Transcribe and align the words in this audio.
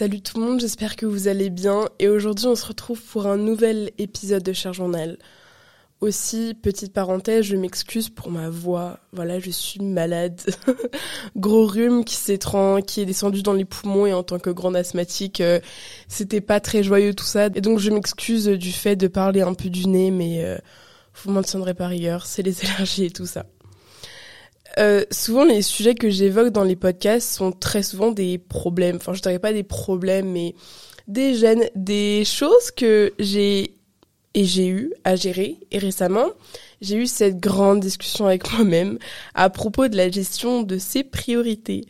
Salut 0.00 0.22
tout 0.22 0.40
le 0.40 0.46
monde, 0.46 0.60
j'espère 0.60 0.96
que 0.96 1.04
vous 1.04 1.28
allez 1.28 1.50
bien 1.50 1.86
et 1.98 2.08
aujourd'hui 2.08 2.46
on 2.46 2.54
se 2.54 2.64
retrouve 2.64 2.98
pour 3.02 3.26
un 3.26 3.36
nouvel 3.36 3.90
épisode 3.98 4.42
de 4.42 4.54
Cher 4.54 4.72
Journal. 4.72 5.18
Aussi, 6.00 6.54
petite 6.54 6.94
parenthèse, 6.94 7.44
je 7.44 7.54
m'excuse 7.54 8.08
pour 8.08 8.30
ma 8.30 8.48
voix. 8.48 8.98
Voilà, 9.12 9.40
je 9.40 9.50
suis 9.50 9.78
malade. 9.80 10.40
Gros 11.36 11.66
rhume 11.66 12.06
qui 12.06 12.14
s'est 12.14 12.38
qui 12.86 13.02
est 13.02 13.04
descendu 13.04 13.42
dans 13.42 13.52
les 13.52 13.66
poumons 13.66 14.06
et 14.06 14.14
en 14.14 14.22
tant 14.22 14.38
que 14.38 14.48
grande 14.48 14.74
asthmatique, 14.74 15.42
euh, 15.42 15.60
c'était 16.08 16.40
pas 16.40 16.60
très 16.60 16.82
joyeux 16.82 17.12
tout 17.12 17.26
ça. 17.26 17.48
Et 17.54 17.60
donc 17.60 17.78
je 17.78 17.90
m'excuse 17.90 18.46
du 18.46 18.72
fait 18.72 18.96
de 18.96 19.06
parler 19.06 19.42
un 19.42 19.52
peu 19.52 19.68
du 19.68 19.86
nez, 19.86 20.10
mais 20.10 20.42
euh, 20.42 20.56
vous 21.22 21.30
m'en 21.30 21.42
tiendrez 21.42 21.74
par 21.74 21.90
rigueur, 21.90 22.24
c'est 22.24 22.42
les 22.42 22.64
allergies 22.64 23.04
et 23.04 23.10
tout 23.10 23.26
ça. 23.26 23.44
Euh, 24.78 25.04
souvent, 25.10 25.44
les 25.44 25.62
sujets 25.62 25.94
que 25.94 26.10
j'évoque 26.10 26.50
dans 26.50 26.64
les 26.64 26.76
podcasts 26.76 27.32
sont 27.32 27.52
très 27.52 27.82
souvent 27.82 28.12
des 28.12 28.38
problèmes. 28.38 28.96
Enfin, 28.96 29.14
je 29.14 29.22
dirais 29.22 29.38
pas 29.38 29.52
des 29.52 29.62
problèmes, 29.62 30.30
mais 30.30 30.54
des 31.08 31.34
gènes, 31.34 31.68
des 31.74 32.24
choses 32.24 32.70
que 32.70 33.12
j'ai 33.18 33.76
et 34.34 34.44
j'ai 34.44 34.68
eu 34.68 34.92
à 35.04 35.16
gérer. 35.16 35.58
Et 35.70 35.78
récemment, 35.78 36.28
j'ai 36.80 36.96
eu 36.96 37.06
cette 37.06 37.40
grande 37.40 37.80
discussion 37.80 38.26
avec 38.26 38.50
moi-même 38.56 38.98
à 39.34 39.50
propos 39.50 39.88
de 39.88 39.96
la 39.96 40.10
gestion 40.10 40.62
de 40.62 40.78
ses 40.78 41.04
priorités. 41.04 41.86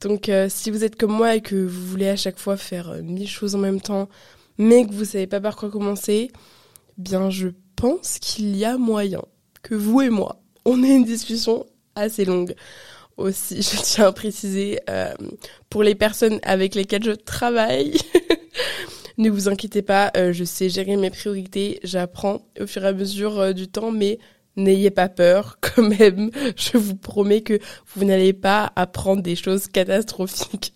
Donc, 0.00 0.28
euh, 0.28 0.46
si 0.48 0.70
vous 0.70 0.84
êtes 0.84 0.96
comme 0.96 1.12
moi 1.12 1.36
et 1.36 1.40
que 1.40 1.56
vous 1.56 1.86
voulez 1.86 2.08
à 2.08 2.16
chaque 2.16 2.38
fois 2.38 2.56
faire 2.56 2.90
euh, 2.90 3.02
mille 3.02 3.28
choses 3.28 3.54
en 3.54 3.58
même 3.58 3.80
temps, 3.80 4.08
mais 4.56 4.86
que 4.86 4.92
vous 4.92 5.04
savez 5.04 5.26
pas 5.26 5.40
par 5.40 5.56
quoi 5.56 5.70
commencer, 5.70 6.30
bien, 6.96 7.28
je 7.28 7.48
pense 7.76 8.18
qu'il 8.18 8.56
y 8.56 8.64
a 8.64 8.78
moyen 8.78 9.22
que 9.62 9.74
vous 9.74 10.00
et 10.00 10.10
moi, 10.10 10.40
on 10.64 10.82
ait 10.82 10.96
une 10.96 11.04
discussion 11.04 11.66
assez 12.00 12.24
longue 12.24 12.54
aussi, 13.20 13.56
je 13.62 13.82
tiens 13.82 14.06
à 14.06 14.12
préciser, 14.12 14.80
euh, 14.88 15.14
pour 15.68 15.82
les 15.82 15.94
personnes 15.94 16.40
avec 16.42 16.74
lesquelles 16.74 17.04
je 17.04 17.12
travaille. 17.12 17.96
ne 19.18 19.30
vous 19.30 19.48
inquiétez 19.48 19.82
pas, 19.82 20.10
euh, 20.16 20.32
je 20.32 20.44
sais 20.44 20.68
gérer 20.68 20.96
mes 20.96 21.10
priorités, 21.10 21.78
j'apprends 21.84 22.42
au 22.58 22.66
fur 22.66 22.84
et 22.84 22.88
à 22.88 22.92
mesure 22.92 23.38
euh, 23.38 23.52
du 23.52 23.68
temps, 23.68 23.92
mais 23.92 24.18
n'ayez 24.56 24.90
pas 24.90 25.08
peur 25.08 25.58
quand 25.60 25.82
même. 25.82 26.30
Je 26.56 26.78
vous 26.78 26.96
promets 26.96 27.42
que 27.42 27.58
vous 27.94 28.04
n'allez 28.04 28.32
pas 28.32 28.72
apprendre 28.76 29.22
des 29.22 29.36
choses 29.36 29.68
catastrophiques. 29.68 30.74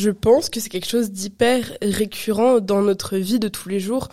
Je 0.00 0.10
pense 0.10 0.48
que 0.48 0.60
c'est 0.60 0.70
quelque 0.70 0.88
chose 0.88 1.10
d'hyper 1.10 1.76
récurrent 1.82 2.60
dans 2.60 2.80
notre 2.80 3.16
vie 3.16 3.38
de 3.38 3.48
tous 3.48 3.68
les 3.68 3.80
jours 3.80 4.08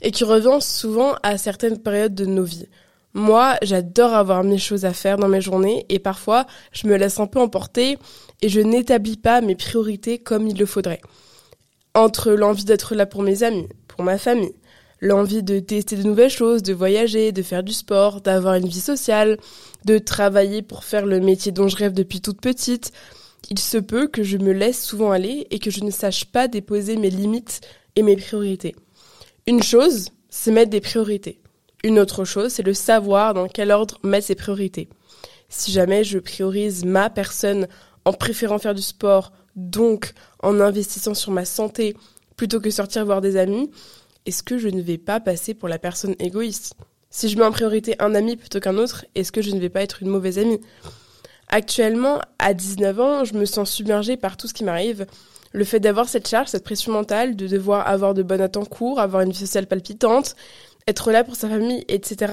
et 0.00 0.10
qui 0.12 0.24
revient 0.24 0.58
souvent 0.60 1.14
à 1.22 1.36
certaines 1.36 1.78
périodes 1.78 2.14
de 2.14 2.24
nos 2.24 2.44
vies. 2.44 2.68
Moi, 3.12 3.56
j'adore 3.62 4.14
avoir 4.14 4.44
mes 4.44 4.56
choses 4.56 4.84
à 4.84 4.92
faire 4.94 5.18
dans 5.18 5.28
mes 5.28 5.40
journées 5.40 5.84
et 5.88 5.98
parfois 5.98 6.46
je 6.72 6.86
me 6.86 6.96
laisse 6.96 7.20
un 7.20 7.26
peu 7.26 7.40
emporter 7.40 7.98
et 8.40 8.48
je 8.48 8.60
n'établis 8.60 9.16
pas 9.16 9.40
mes 9.40 9.56
priorités 9.56 10.18
comme 10.18 10.46
il 10.46 10.56
le 10.56 10.64
faudrait. 10.64 11.02
Entre 11.94 12.30
l'envie 12.30 12.64
d'être 12.64 12.94
là 12.94 13.04
pour 13.04 13.22
mes 13.22 13.42
amis, 13.42 13.68
pour 13.88 14.02
ma 14.02 14.16
famille, 14.16 14.54
l'envie 15.00 15.42
de 15.42 15.58
tester 15.58 15.96
de 15.96 16.04
nouvelles 16.04 16.30
choses, 16.30 16.62
de 16.62 16.72
voyager, 16.72 17.32
de 17.32 17.42
faire 17.42 17.64
du 17.64 17.72
sport, 17.72 18.20
d'avoir 18.20 18.54
une 18.54 18.68
vie 18.68 18.80
sociale, 18.80 19.36
de 19.84 19.98
travailler 19.98 20.62
pour 20.62 20.84
faire 20.84 21.04
le 21.04 21.20
métier 21.20 21.52
dont 21.52 21.68
je 21.68 21.76
rêve 21.76 21.92
depuis 21.92 22.20
toute 22.20 22.40
petite, 22.40 22.92
il 23.50 23.58
se 23.58 23.78
peut 23.78 24.06
que 24.06 24.22
je 24.22 24.38
me 24.38 24.52
laisse 24.52 24.82
souvent 24.82 25.10
aller 25.10 25.46
et 25.50 25.58
que 25.58 25.70
je 25.70 25.84
ne 25.84 25.90
sache 25.90 26.24
pas 26.26 26.48
déposer 26.48 26.96
mes 26.96 27.10
limites 27.10 27.60
et 27.96 28.02
mes 28.02 28.16
priorités. 28.16 28.74
Une 29.46 29.62
chose, 29.62 30.10
c'est 30.30 30.52
mettre 30.52 30.70
des 30.70 30.80
priorités. 30.80 31.40
Une 31.84 31.98
autre 31.98 32.24
chose, 32.24 32.52
c'est 32.52 32.62
le 32.62 32.74
savoir 32.74 33.34
dans 33.34 33.48
quel 33.48 33.70
ordre 33.72 33.98
mettre 34.04 34.28
ses 34.28 34.34
priorités. 34.34 34.88
Si 35.48 35.72
jamais 35.72 36.04
je 36.04 36.18
priorise 36.18 36.84
ma 36.84 37.10
personne 37.10 37.66
en 38.04 38.12
préférant 38.12 38.58
faire 38.58 38.74
du 38.74 38.82
sport, 38.82 39.32
donc 39.56 40.14
en 40.42 40.60
investissant 40.60 41.14
sur 41.14 41.32
ma 41.32 41.44
santé 41.44 41.96
plutôt 42.36 42.60
que 42.60 42.70
sortir 42.70 43.04
voir 43.04 43.20
des 43.20 43.36
amis, 43.36 43.70
est-ce 44.24 44.42
que 44.42 44.58
je 44.58 44.68
ne 44.68 44.80
vais 44.80 44.98
pas 44.98 45.20
passer 45.20 45.54
pour 45.54 45.68
la 45.68 45.78
personne 45.78 46.14
égoïste? 46.18 46.74
Si 47.10 47.28
je 47.28 47.36
mets 47.36 47.44
en 47.44 47.52
priorité 47.52 47.96
un 47.98 48.14
ami 48.14 48.36
plutôt 48.36 48.60
qu'un 48.60 48.78
autre, 48.78 49.04
est-ce 49.14 49.32
que 49.32 49.42
je 49.42 49.50
ne 49.50 49.60
vais 49.60 49.68
pas 49.68 49.82
être 49.82 50.02
une 50.02 50.08
mauvaise 50.08 50.38
amie? 50.38 50.60
Actuellement, 51.54 52.18
à 52.38 52.54
19 52.54 53.00
ans, 53.00 53.24
je 53.24 53.34
me 53.34 53.44
sens 53.44 53.70
submergée 53.70 54.16
par 54.16 54.38
tout 54.38 54.48
ce 54.48 54.54
qui 54.54 54.64
m'arrive. 54.64 55.06
Le 55.52 55.64
fait 55.64 55.80
d'avoir 55.80 56.08
cette 56.08 56.26
charge, 56.26 56.48
cette 56.48 56.64
pression 56.64 56.92
mentale, 56.92 57.36
de 57.36 57.46
devoir 57.46 57.86
avoir 57.86 58.14
de 58.14 58.22
bonnes 58.22 58.40
notes 58.40 58.56
en 58.56 58.96
avoir 58.96 59.20
une 59.20 59.32
vie 59.32 59.38
sociale 59.38 59.66
palpitante, 59.66 60.34
être 60.88 61.12
là 61.12 61.24
pour 61.24 61.36
sa 61.36 61.50
famille, 61.50 61.84
etc. 61.88 62.32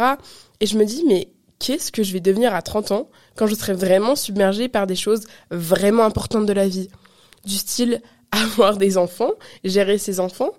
Et 0.61 0.65
je 0.65 0.77
me 0.77 0.85
dis, 0.85 1.03
mais 1.05 1.27
qu'est-ce 1.59 1.91
que 1.91 2.01
je 2.01 2.13
vais 2.13 2.21
devenir 2.21 2.55
à 2.55 2.61
30 2.61 2.91
ans 2.93 3.09
quand 3.35 3.45
je 3.45 3.55
serai 3.55 3.73
vraiment 3.73 4.15
submergée 4.15 4.69
par 4.69 4.87
des 4.87 4.95
choses 4.95 5.27
vraiment 5.51 6.05
importantes 6.05 6.45
de 6.45 6.53
la 6.53 6.69
vie? 6.69 6.87
Du 7.43 7.55
style 7.55 8.01
avoir 8.31 8.77
des 8.77 8.97
enfants, 8.97 9.31
gérer 9.65 9.97
ses 9.97 10.21
enfants, 10.21 10.53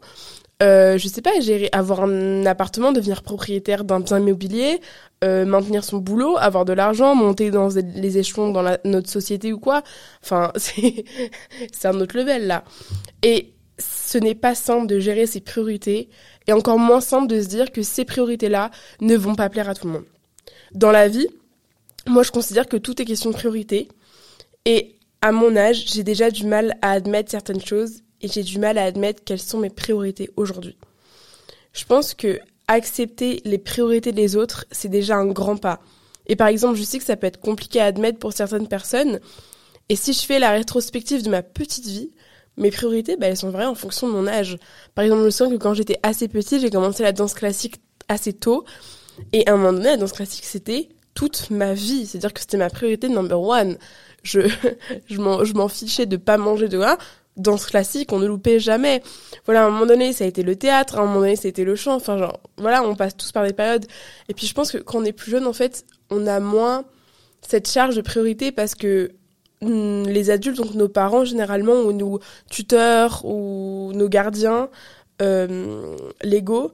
euh, 0.63 0.99
je 0.99 1.09
sais 1.09 1.23
pas, 1.23 1.41
gérer, 1.41 1.69
avoir 1.73 2.03
un 2.03 2.45
appartement, 2.45 2.93
devenir 2.93 3.23
propriétaire 3.23 3.85
d'un 3.85 4.01
bien 4.01 4.19
immobilier, 4.19 4.81
euh, 5.25 5.45
maintenir 5.47 5.85
son 5.85 5.99
boulot, 5.99 6.37
avoir 6.37 6.65
de 6.65 6.73
l'argent, 6.73 7.15
monter 7.15 7.51
dans 7.51 7.69
les 7.95 8.19
échelons 8.19 8.51
dans 8.51 8.77
notre 8.85 9.09
société 9.09 9.53
ou 9.53 9.59
quoi. 9.59 9.83
Enfin, 10.23 10.53
c'est 10.57 11.05
c'est 11.73 11.89
un 11.89 11.99
autre 12.01 12.17
level 12.17 12.47
là. 12.47 12.65
Et 13.23 13.53
ce 13.79 14.19
n'est 14.19 14.35
pas 14.35 14.55
simple 14.55 14.87
de 14.87 14.99
gérer 14.99 15.27
ses 15.27 15.41
priorités 15.41 16.11
et 16.47 16.53
encore 16.53 16.79
moins 16.79 17.01
simple 17.01 17.29
de 17.29 17.41
se 17.41 17.49
dire 17.49 17.73
que 17.73 17.83
ces 17.83 18.05
priorités-là 18.05 18.71
ne 19.01 19.17
vont 19.17 19.35
pas 19.35 19.49
plaire 19.49 19.69
à 19.69 19.75
tout 19.75 19.87
le 19.87 19.95
monde. 19.95 20.07
Dans 20.73 20.91
la 20.91 21.09
vie, 21.09 21.29
moi 22.07 22.23
je 22.23 22.31
considère 22.31 22.69
que 22.69 22.77
tout 22.77 23.01
est 23.01 23.07
question 23.07 23.31
de 23.31 23.37
priorité 23.37 23.89
et 24.67 24.97
à 25.23 25.33
mon 25.33 25.57
âge, 25.57 25.85
j'ai 25.87 26.03
déjà 26.03 26.31
du 26.31 26.47
mal 26.47 26.77
à 26.83 26.93
admettre 26.93 27.31
certaines 27.31 27.61
choses 27.61 28.03
et 28.21 28.29
j'ai 28.29 28.43
du 28.43 28.59
mal 28.59 28.79
à 28.79 28.85
admettre 28.85 29.23
quelles 29.25 29.41
sont 29.41 29.59
mes 29.59 29.71
priorités 29.71 30.31
aujourd'hui. 30.37 30.77
Je 31.73 31.85
pense 31.85 32.15
que 32.15 32.41
accepter 32.69 33.43
les 33.45 33.59
priorités 33.59 34.13
des 34.13 34.37
autres, 34.37 34.65
c'est 34.71 34.89
déjà 34.89 35.17
un 35.17 35.27
grand 35.27 35.57
pas. 35.57 35.81
Et 36.27 36.37
par 36.37 36.49
exemple, 36.49 36.77
je 36.77 36.85
sais 36.85 36.99
que 36.99 37.05
ça 37.05 37.17
peut 37.17 37.27
être 37.27 37.41
compliqué 37.41 37.81
à 37.81 37.87
admettre 37.87 38.19
pour 38.19 38.33
certaines 38.33 38.69
personnes. 38.69 39.19
Et 39.89 39.97
si 39.97 40.13
je 40.13 40.25
fais 40.25 40.39
la 40.39 40.53
rétrospective 40.53 41.23
de 41.25 41.31
ma 41.31 41.43
petite 41.43 41.87
vie, 41.87 42.13
mes 42.57 42.71
priorités, 42.71 43.17
bah, 43.17 43.27
elles 43.27 43.37
sont 43.37 43.51
vraies 43.51 43.67
en 43.67 43.75
fonction 43.75 44.07
de 44.07 44.13
mon 44.13 44.29
âge. 44.29 44.57
Par 44.95 45.05
exemple, 45.05 45.25
je 45.25 45.31
sens 45.31 45.51
que 45.51 45.57
quand 45.57 45.75
j'étais 45.75 45.99
assez 46.03 46.29
petite, 46.29 46.61
j'ai 46.61 46.71
commencé 46.71 47.03
la 47.03 47.13
danse 47.13 47.35
classique 47.35 47.81
assez 48.09 48.33
tôt. 48.33 48.65
Et 49.33 49.49
à 49.49 49.55
un 49.55 49.57
moment 49.57 49.73
donné, 49.73 49.87
la 49.87 49.97
danse 49.97 50.13
classique, 50.13 50.45
c'était 50.45 50.91
toute 51.15 51.51
ma 51.51 51.75
vie. 51.75 52.07
C'est-à-dire 52.07 52.33
que 52.33 52.41
c'était 52.41 52.57
ma 52.57 52.71
priorité 52.71 53.09
number 53.09 53.41
one. 53.41 53.77
Je, 54.23 54.41
je 55.09 55.19
m'en 55.19 55.69
fichais 55.69 56.07
de 56.07 56.17
pas 56.17 56.37
manger 56.37 56.69
de 56.69 56.79
là 56.79 56.99
danse 57.37 57.67
classique, 57.67 58.13
on 58.13 58.19
ne 58.19 58.27
loupait 58.27 58.59
jamais. 58.59 59.03
Voilà, 59.45 59.65
à 59.65 59.67
un 59.67 59.71
moment 59.71 59.87
donné, 59.87 60.13
ça 60.13 60.25
a 60.25 60.27
été 60.27 60.43
le 60.43 60.57
théâtre, 60.57 60.99
à 60.99 61.03
un 61.03 61.07
moment 61.07 61.21
donné, 61.21 61.37
ça 61.37 61.47
a 61.47 61.51
été 61.51 61.65
le 61.65 61.75
chant. 61.77 61.95
Enfin, 61.95 62.19
genre, 62.19 62.41
voilà, 62.59 62.83
on 62.83 62.95
passe 62.95 63.17
tous 63.17 63.33
par 63.33 63.45
des 63.45 63.53
périodes. 63.53 63.87
Et 64.29 64.35
puis, 64.35 64.47
je 64.47 64.55
pense 64.55 64.71
que 64.73 64.79
quand 64.79 64.99
on 64.99 65.05
est 65.05 65.13
plus 65.13 65.31
jeune, 65.31 65.47
en 65.47 65.53
fait, 65.53 65.85
on 66.11 66.27
a 66.27 66.41
moins 66.41 66.85
cette 67.43 67.69
charge 67.69 67.97
de 67.97 68.03
priorité 68.03 68.53
parce 68.53 68.75
que 68.75 69.13
hmm, 69.63 70.05
les 70.05 70.31
adultes, 70.31 70.59
donc 70.59 70.75
nos 70.75 70.89
parents 70.89 71.25
généralement, 71.25 71.81
ou 71.81 71.93
nos 71.93 72.21
tuteurs, 72.51 73.25
ou 73.25 73.93
nos 73.95 74.09
gardiens 74.09 74.69
euh, 75.23 75.97
légaux, 76.23 76.73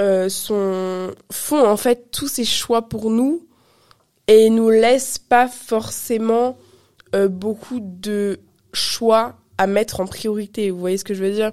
euh, 0.00 0.28
sont, 0.28 1.10
font 1.30 1.66
en 1.66 1.76
fait 1.76 2.10
tous 2.10 2.28
ces 2.28 2.44
choix 2.44 2.88
pour 2.88 3.10
nous 3.10 3.46
et 4.28 4.48
nous 4.48 4.70
laissent 4.70 5.18
pas 5.18 5.48
forcément 5.48 6.56
euh, 7.14 7.28
beaucoup 7.28 7.80
de 7.80 8.40
choix 8.72 9.39
à 9.60 9.66
mettre 9.66 10.00
en 10.00 10.06
priorité. 10.06 10.70
Vous 10.70 10.78
voyez 10.78 10.96
ce 10.96 11.04
que 11.04 11.12
je 11.12 11.22
veux 11.22 11.32
dire? 11.32 11.52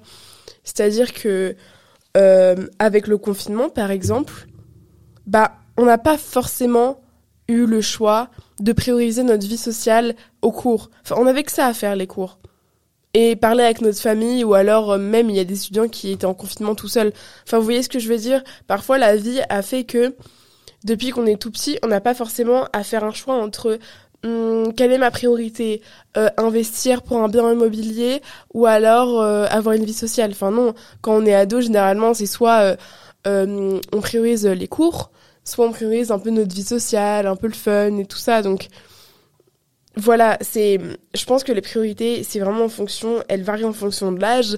C'est-à-dire 0.63 1.13
que 1.13 1.55
euh, 2.15 2.55
avec 2.79 3.07
le 3.07 3.17
confinement, 3.17 3.69
par 3.69 3.91
exemple, 3.91 4.47
bah 5.25 5.55
on 5.75 5.85
n'a 5.85 5.97
pas 5.97 6.17
forcément 6.17 7.01
eu 7.49 7.65
le 7.65 7.81
choix 7.81 8.29
de 8.61 8.71
prioriser 8.71 9.23
notre 9.23 9.45
vie 9.45 9.57
sociale 9.57 10.15
au 10.41 10.53
cours. 10.53 10.89
Enfin, 11.03 11.15
on 11.19 11.27
avait 11.27 11.43
que 11.43 11.51
ça 11.51 11.67
à 11.67 11.73
faire 11.73 11.97
les 11.97 12.07
cours. 12.07 12.39
Et 13.13 13.35
parler 13.35 13.63
avec 13.65 13.81
notre 13.81 13.99
famille 13.99 14.45
ou 14.45 14.53
alors 14.53 14.93
euh, 14.93 14.97
même 14.97 15.29
il 15.29 15.35
y 15.35 15.39
a 15.39 15.43
des 15.43 15.59
étudiants 15.59 15.89
qui 15.89 16.11
étaient 16.11 16.25
en 16.25 16.33
confinement 16.33 16.75
tout 16.75 16.87
seuls. 16.87 17.11
Enfin, 17.45 17.57
vous 17.57 17.65
voyez 17.65 17.83
ce 17.83 17.89
que 17.89 17.99
je 17.99 18.07
veux 18.07 18.17
dire? 18.17 18.41
Parfois 18.67 18.97
la 18.97 19.17
vie 19.17 19.41
a 19.49 19.61
fait 19.61 19.83
que 19.83 20.15
depuis 20.85 21.09
qu'on 21.09 21.25
est 21.25 21.41
tout 21.41 21.51
petit, 21.51 21.77
on 21.83 21.87
n'a 21.87 21.99
pas 21.99 22.13
forcément 22.13 22.67
à 22.71 22.83
faire 22.83 23.03
un 23.03 23.11
choix 23.11 23.35
entre 23.35 23.79
Hum, 24.27 24.73
quelle 24.73 24.91
est 24.91 24.97
ma 24.97 25.11
priorité 25.11 25.81
euh, 26.17 26.29
Investir 26.37 27.01
pour 27.01 27.17
un 27.17 27.29
bien 27.29 27.51
immobilier 27.51 28.21
ou 28.53 28.65
alors 28.65 29.21
euh, 29.21 29.45
avoir 29.49 29.75
une 29.75 29.85
vie 29.85 29.93
sociale? 29.93 30.31
Enfin 30.31 30.51
non, 30.51 30.73
quand 31.01 31.15
on 31.15 31.25
est 31.25 31.33
ado, 31.33 31.61
généralement, 31.61 32.13
c'est 32.13 32.25
soit 32.25 32.77
euh, 33.25 33.79
on 33.93 34.01
priorise 34.01 34.45
les 34.45 34.67
cours, 34.67 35.11
soit 35.45 35.65
on 35.65 35.71
priorise 35.71 36.11
un 36.11 36.19
peu 36.19 36.29
notre 36.29 36.53
vie 36.53 36.63
sociale, 36.63 37.25
un 37.27 37.35
peu 37.37 37.47
le 37.47 37.53
fun 37.53 37.97
et 37.97 38.05
tout 38.05 38.17
ça. 38.17 38.41
Donc 38.41 38.67
voilà, 39.95 40.37
c'est, 40.41 40.79
je 41.15 41.25
pense 41.25 41.43
que 41.43 41.53
les 41.53 41.61
priorités, 41.61 42.23
c'est 42.23 42.39
vraiment 42.39 42.65
en 42.65 42.69
fonction, 42.69 43.23
elles 43.29 43.43
varient 43.43 43.63
en 43.65 43.73
fonction 43.73 44.11
de 44.11 44.19
l'âge. 44.19 44.57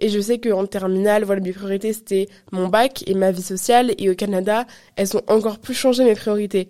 Et 0.00 0.08
je 0.08 0.20
sais 0.20 0.38
qu'en 0.38 0.66
terminale, 0.66 1.24
voilà, 1.24 1.40
mes 1.40 1.52
priorités, 1.52 1.92
c'était 1.92 2.28
mon 2.52 2.68
bac 2.68 3.04
et 3.06 3.14
ma 3.14 3.30
vie 3.32 3.42
sociale. 3.42 3.94
Et 3.98 4.10
au 4.10 4.14
Canada, 4.14 4.66
elles 4.96 5.16
ont 5.16 5.22
encore 5.28 5.58
plus 5.58 5.74
changé 5.74 6.04
mes 6.04 6.14
priorités. 6.14 6.68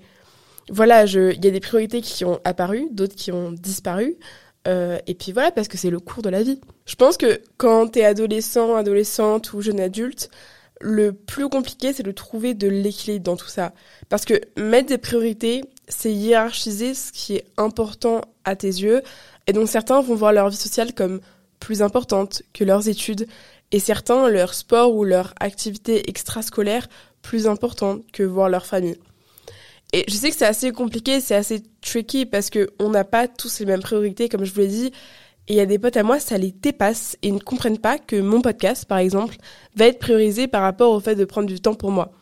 Voilà, 0.70 1.05
il 1.05 1.44
y 1.44 1.49
a 1.49 1.50
des 1.50 1.61
priorités 1.61 2.00
qui 2.00 2.25
ont 2.25 2.41
apparu, 2.44 2.88
d'autres 2.91 3.17
qui 3.17 3.32
ont 3.32 3.53
disparu. 3.53 4.17
Euh, 4.69 4.99
et 5.06 5.14
puis 5.14 5.32
voilà, 5.32 5.50
parce 5.50 5.69
que 5.69 5.76
c'est 5.76 5.91
le 5.91 6.00
cours 6.00 6.23
de 6.23 6.29
la 6.29 6.43
vie. 6.43 6.61
Je 6.87 6.94
pense 6.94 7.17
que 7.17 7.41
quand 7.56 7.88
t'es 7.88 8.05
adolescent, 8.05 8.76
adolescente 8.76 9.53
ou 9.53 9.61
jeune 9.61 9.81
adulte, 9.81 10.31
le 10.81 11.12
plus 11.12 11.49
compliqué, 11.49 11.93
c'est 11.93 12.03
de 12.03 12.12
trouver 12.12 12.55
de 12.55 12.69
l'équilibre 12.69 13.25
dans 13.25 13.37
tout 13.37 13.49
ça. 13.49 13.73
Parce 14.09 14.25
que 14.25 14.41
mettre 14.56 14.88
des 14.88 14.99
priorités, 14.99 15.64
c'est 15.88 16.12
hiérarchiser 16.12 16.94
ce 16.94 17.12
qui 17.12 17.37
est 17.37 17.44
important 17.56 18.23
à 18.44 18.56
tes 18.56 18.69
yeux. 18.69 19.03
Et 19.47 19.53
donc 19.53 19.69
certains 19.69 20.00
vont 20.00 20.15
voir 20.15 20.32
leur 20.32 20.49
vie 20.49 20.56
sociale 20.56 20.93
comme 20.93 21.20
plus 21.61 21.82
importante 21.82 22.43
que 22.53 22.65
leurs 22.65 22.88
études. 22.88 23.26
Et 23.70 23.79
certains, 23.79 24.29
leur 24.29 24.55
sport 24.55 24.94
ou 24.94 25.05
leur 25.05 25.35
activité 25.41 26.08
extrascolaire 26.08 26.88
plus 27.23 27.47
importante 27.47 28.03
que 28.12 28.23
voir 28.23 28.49
leur 28.49 28.67
famille. 28.67 28.99
Et 29.93 30.05
je 30.09 30.15
sais 30.15 30.31
que 30.31 30.37
c'est 30.37 30.47
assez 30.47 30.73
compliqué, 30.73 31.21
c'est 31.21 31.35
assez 31.35 31.62
tricky 31.83 32.25
parce 32.25 32.49
que 32.49 32.71
on 32.79 32.89
n'a 32.89 33.05
pas 33.05 33.29
tous 33.29 33.61
les 33.61 33.67
mêmes 33.67 33.83
priorités, 33.83 34.29
comme 34.29 34.44
je 34.44 34.53
vous 34.53 34.61
l'ai 34.61 34.69
dit. 34.69 34.93
Et 35.49 35.55
il 35.55 35.56
y 35.56 35.61
a 35.61 35.67
des 35.67 35.79
potes 35.79 35.97
à 35.97 36.03
moi, 36.03 36.21
ça 36.21 36.39
les 36.39 36.53
dépasse 36.53 37.17
et 37.23 37.29
ils 37.29 37.35
ne 37.35 37.41
comprennent 37.41 37.79
pas 37.79 37.99
que 37.99 38.17
mon 38.17 38.41
podcast, 38.41 38.85
par 38.87 38.99
exemple, 38.99 39.37
va 39.75 39.87
être 39.87 39.99
priorisé 39.99 40.47
par 40.47 40.62
rapport 40.62 40.93
au 40.93 41.00
fait 41.00 41.17
de 41.17 41.25
prendre 41.25 41.49
du 41.49 41.61
temps 41.61 41.75
pour 41.75 41.91
moi. 41.91 42.12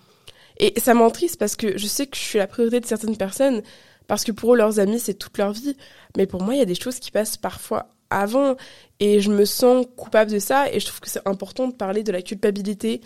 Et 0.59 0.79
ça 0.81 0.95
m'entriste 0.95 1.39
parce 1.39 1.55
que 1.55 1.79
je 1.79 1.87
sais 1.87 2.07
que 2.07 2.17
je 2.17 2.23
suis 2.23 2.39
la 2.39 2.47
priorité 2.47 2.81
de 2.81 2.87
certaines 2.87 3.17
personnes, 3.17 3.63
parce 4.09 4.25
que 4.25 4.33
pour 4.33 4.55
eux, 4.55 4.57
leurs 4.57 4.81
amis, 4.81 4.99
c'est 4.99 5.15
toute 5.15 5.39
leur 5.39 5.53
vie. 5.53 5.77
Mais 6.17 6.27
pour 6.27 6.43
moi, 6.43 6.55
il 6.55 6.59
y 6.59 6.63
a 6.63 6.67
des 6.67 6.75
choses 6.75 6.99
qui 6.99 7.11
passent 7.11 7.37
parfois 7.37 7.95
avant 8.11 8.57
et 8.99 9.21
je 9.21 9.31
me 9.31 9.45
sens 9.45 9.87
coupable 9.97 10.33
de 10.33 10.41
ça 10.41 10.71
et 10.73 10.81
je 10.81 10.87
trouve 10.87 11.01
que 11.01 11.09
c'est 11.09 11.27
important 11.27 11.69
de 11.69 11.75
parler 11.75 12.03
de 12.03 12.11
la 12.11 12.23
culpabilité, 12.23 13.01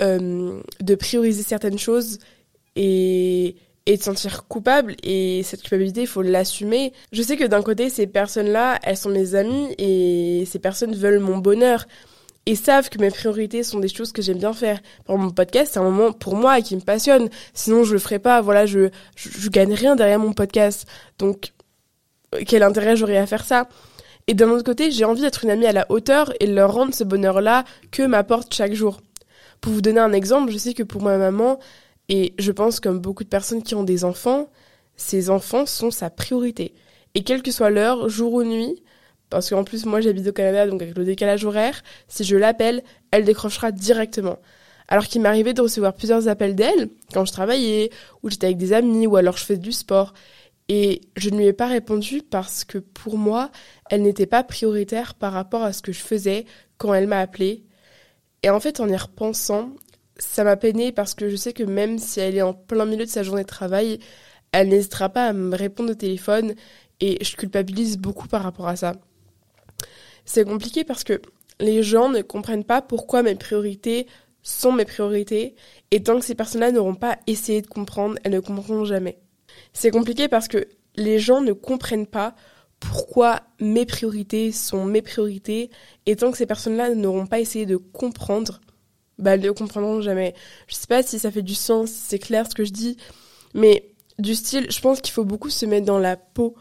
euh, 0.00 0.60
de 0.80 0.94
prioriser 0.94 1.42
certaines 1.42 1.78
choses 1.78 2.20
et, 2.76 3.56
et 3.86 3.96
de 3.96 4.02
sentir 4.02 4.46
coupable 4.46 4.96
et 5.02 5.42
cette 5.42 5.62
culpabilité 5.62 6.02
il 6.02 6.06
faut 6.06 6.22
l'assumer. 6.22 6.92
Je 7.12 7.22
sais 7.22 7.36
que 7.36 7.44
d'un 7.44 7.62
côté 7.62 7.90
ces 7.90 8.06
personnes-là, 8.06 8.78
elles 8.82 8.96
sont 8.96 9.10
mes 9.10 9.34
amies 9.34 9.74
et 9.78 10.44
ces 10.46 10.58
personnes 10.58 10.94
veulent 10.94 11.18
mon 11.18 11.38
bonheur 11.38 11.86
et 12.46 12.56
savent 12.56 12.90
que 12.90 12.98
mes 12.98 13.10
priorités 13.10 13.62
sont 13.62 13.78
des 13.78 13.88
choses 13.88 14.12
que 14.12 14.22
j'aime 14.22 14.38
bien 14.38 14.52
faire. 14.52 14.80
Pour 15.04 15.18
mon 15.18 15.30
podcast, 15.30 15.72
c'est 15.74 15.80
un 15.80 15.90
moment 15.90 16.12
pour 16.12 16.36
moi 16.36 16.60
qui 16.60 16.76
me 16.76 16.80
passionne. 16.80 17.30
Sinon, 17.54 17.84
je 17.84 17.94
le 17.94 17.98
ferais 17.98 18.18
pas. 18.18 18.42
Voilà, 18.42 18.66
je, 18.66 18.90
je, 19.16 19.30
je 19.30 19.48
gagne 19.48 19.72
rien 19.72 19.96
derrière 19.96 20.18
mon 20.18 20.34
podcast. 20.34 20.86
Donc, 21.18 21.52
quel 22.46 22.62
intérêt 22.62 22.96
j'aurais 22.96 23.16
à 23.16 23.26
faire 23.26 23.44
ça? 23.44 23.68
Et 24.26 24.34
d'un 24.34 24.50
autre 24.50 24.64
côté, 24.64 24.90
j'ai 24.90 25.04
envie 25.04 25.22
d'être 25.22 25.44
une 25.44 25.50
amie 25.50 25.66
à 25.66 25.72
la 25.72 25.86
hauteur 25.90 26.32
et 26.40 26.46
leur 26.46 26.72
rendre 26.72 26.94
ce 26.94 27.04
bonheur-là 27.04 27.64
que 27.90 28.02
m'apporte 28.02 28.52
chaque 28.54 28.74
jour. 28.74 29.00
Pour 29.60 29.72
vous 29.72 29.80
donner 29.80 30.00
un 30.00 30.12
exemple, 30.12 30.52
je 30.52 30.58
sais 30.58 30.74
que 30.74 30.82
pour 30.82 31.02
ma 31.02 31.16
maman, 31.16 31.58
et 32.08 32.34
je 32.38 32.52
pense 32.52 32.80
comme 32.80 32.98
beaucoup 32.98 33.24
de 33.24 33.28
personnes 33.28 33.62
qui 33.62 33.74
ont 33.74 33.84
des 33.84 34.04
enfants, 34.04 34.50
ces 34.96 35.30
enfants 35.30 35.66
sont 35.66 35.90
sa 35.90 36.10
priorité. 36.10 36.74
Et 37.14 37.24
quelle 37.24 37.42
que 37.42 37.50
soit 37.50 37.70
l'heure, 37.70 38.08
jour 38.08 38.34
ou 38.34 38.42
nuit, 38.42 38.82
parce 39.30 39.50
qu'en 39.50 39.64
plus 39.64 39.86
moi 39.86 40.00
j'habite 40.00 40.26
au 40.26 40.32
Canada, 40.32 40.66
donc 40.66 40.82
avec 40.82 40.96
le 40.96 41.04
décalage 41.04 41.44
horaire, 41.44 41.82
si 42.08 42.24
je 42.24 42.36
l'appelle, 42.36 42.82
elle 43.10 43.24
décrochera 43.24 43.72
directement. 43.72 44.38
Alors 44.88 45.06
qu'il 45.06 45.22
m'arrivait 45.22 45.54
de 45.54 45.62
recevoir 45.62 45.94
plusieurs 45.94 46.28
appels 46.28 46.54
d'elle 46.54 46.90
quand 47.12 47.24
je 47.24 47.32
travaillais, 47.32 47.90
ou 48.22 48.30
j'étais 48.30 48.46
avec 48.46 48.58
des 48.58 48.72
amis, 48.72 49.06
ou 49.06 49.16
alors 49.16 49.36
je 49.36 49.44
faisais 49.44 49.58
du 49.58 49.72
sport. 49.72 50.12
Et 50.68 51.02
je 51.16 51.30
ne 51.30 51.36
lui 51.36 51.46
ai 51.46 51.52
pas 51.52 51.66
répondu 51.66 52.22
parce 52.22 52.64
que 52.64 52.78
pour 52.78 53.18
moi, 53.18 53.50
elle 53.90 54.02
n'était 54.02 54.26
pas 54.26 54.42
prioritaire 54.44 55.14
par 55.14 55.32
rapport 55.32 55.62
à 55.62 55.72
ce 55.72 55.82
que 55.82 55.92
je 55.92 56.00
faisais 56.00 56.46
quand 56.78 56.94
elle 56.94 57.06
m'a 57.06 57.20
appelé. 57.20 57.64
Et 58.42 58.50
en 58.50 58.60
fait, 58.60 58.80
en 58.80 58.88
y 58.88 58.96
repensant, 58.96 59.70
ça 60.18 60.44
m'a 60.44 60.56
peiné 60.56 60.92
parce 60.92 61.14
que 61.14 61.28
je 61.28 61.36
sais 61.36 61.52
que 61.52 61.62
même 61.62 61.98
si 61.98 62.20
elle 62.20 62.36
est 62.36 62.42
en 62.42 62.54
plein 62.54 62.84
milieu 62.84 63.04
de 63.04 63.10
sa 63.10 63.22
journée 63.22 63.42
de 63.42 63.48
travail, 63.48 63.98
elle 64.52 64.68
n'hésitera 64.68 65.08
pas 65.08 65.28
à 65.28 65.32
me 65.32 65.56
répondre 65.56 65.90
au 65.92 65.94
téléphone 65.94 66.54
et 67.00 67.22
je 67.24 67.36
culpabilise 67.36 67.98
beaucoup 67.98 68.28
par 68.28 68.42
rapport 68.42 68.68
à 68.68 68.76
ça. 68.76 68.94
C'est 70.24 70.44
compliqué 70.44 70.84
parce 70.84 71.04
que 71.04 71.20
les 71.60 71.82
gens 71.82 72.08
ne 72.08 72.22
comprennent 72.22 72.64
pas 72.64 72.82
pourquoi 72.82 73.22
mes 73.22 73.34
priorités 73.34 74.06
sont 74.42 74.72
mes 74.72 74.84
priorités 74.84 75.54
et 75.90 76.02
tant 76.02 76.18
que 76.18 76.24
ces 76.24 76.34
personnes-là 76.34 76.70
n'auront 76.70 76.94
pas 76.94 77.18
essayé 77.26 77.62
de 77.62 77.66
comprendre, 77.66 78.16
elles 78.24 78.32
ne 78.32 78.40
comprendront 78.40 78.84
jamais. 78.84 79.18
C'est 79.72 79.90
compliqué 79.90 80.28
parce 80.28 80.48
que 80.48 80.68
les 80.96 81.18
gens 81.18 81.40
ne 81.40 81.52
comprennent 81.52 82.06
pas 82.06 82.34
pourquoi 82.78 83.40
mes 83.60 83.86
priorités 83.86 84.52
sont 84.52 84.84
mes 84.84 85.02
priorités 85.02 85.70
et 86.06 86.16
tant 86.16 86.30
que 86.30 86.36
ces 86.36 86.46
personnes-là 86.46 86.94
n'auront 86.94 87.26
pas 87.26 87.40
essayé 87.40 87.66
de 87.66 87.76
comprendre, 87.76 88.60
bah, 89.18 89.34
elles 89.34 89.40
ne 89.40 89.50
comprendront 89.50 90.00
jamais. 90.00 90.34
Je 90.66 90.74
sais 90.74 90.86
pas 90.86 91.02
si 91.02 91.18
ça 91.18 91.30
fait 91.30 91.42
du 91.42 91.54
sens, 91.54 91.90
si 91.90 92.00
c'est 92.08 92.18
clair 92.18 92.46
ce 92.48 92.54
que 92.54 92.64
je 92.64 92.72
dis, 92.72 92.96
mais 93.54 93.90
du 94.18 94.34
style, 94.34 94.66
je 94.70 94.80
pense 94.80 95.00
qu'il 95.00 95.12
faut 95.12 95.24
beaucoup 95.24 95.50
se 95.50 95.66
mettre 95.66 95.86
dans 95.86 95.98
la 95.98 96.16
peau, 96.16 96.54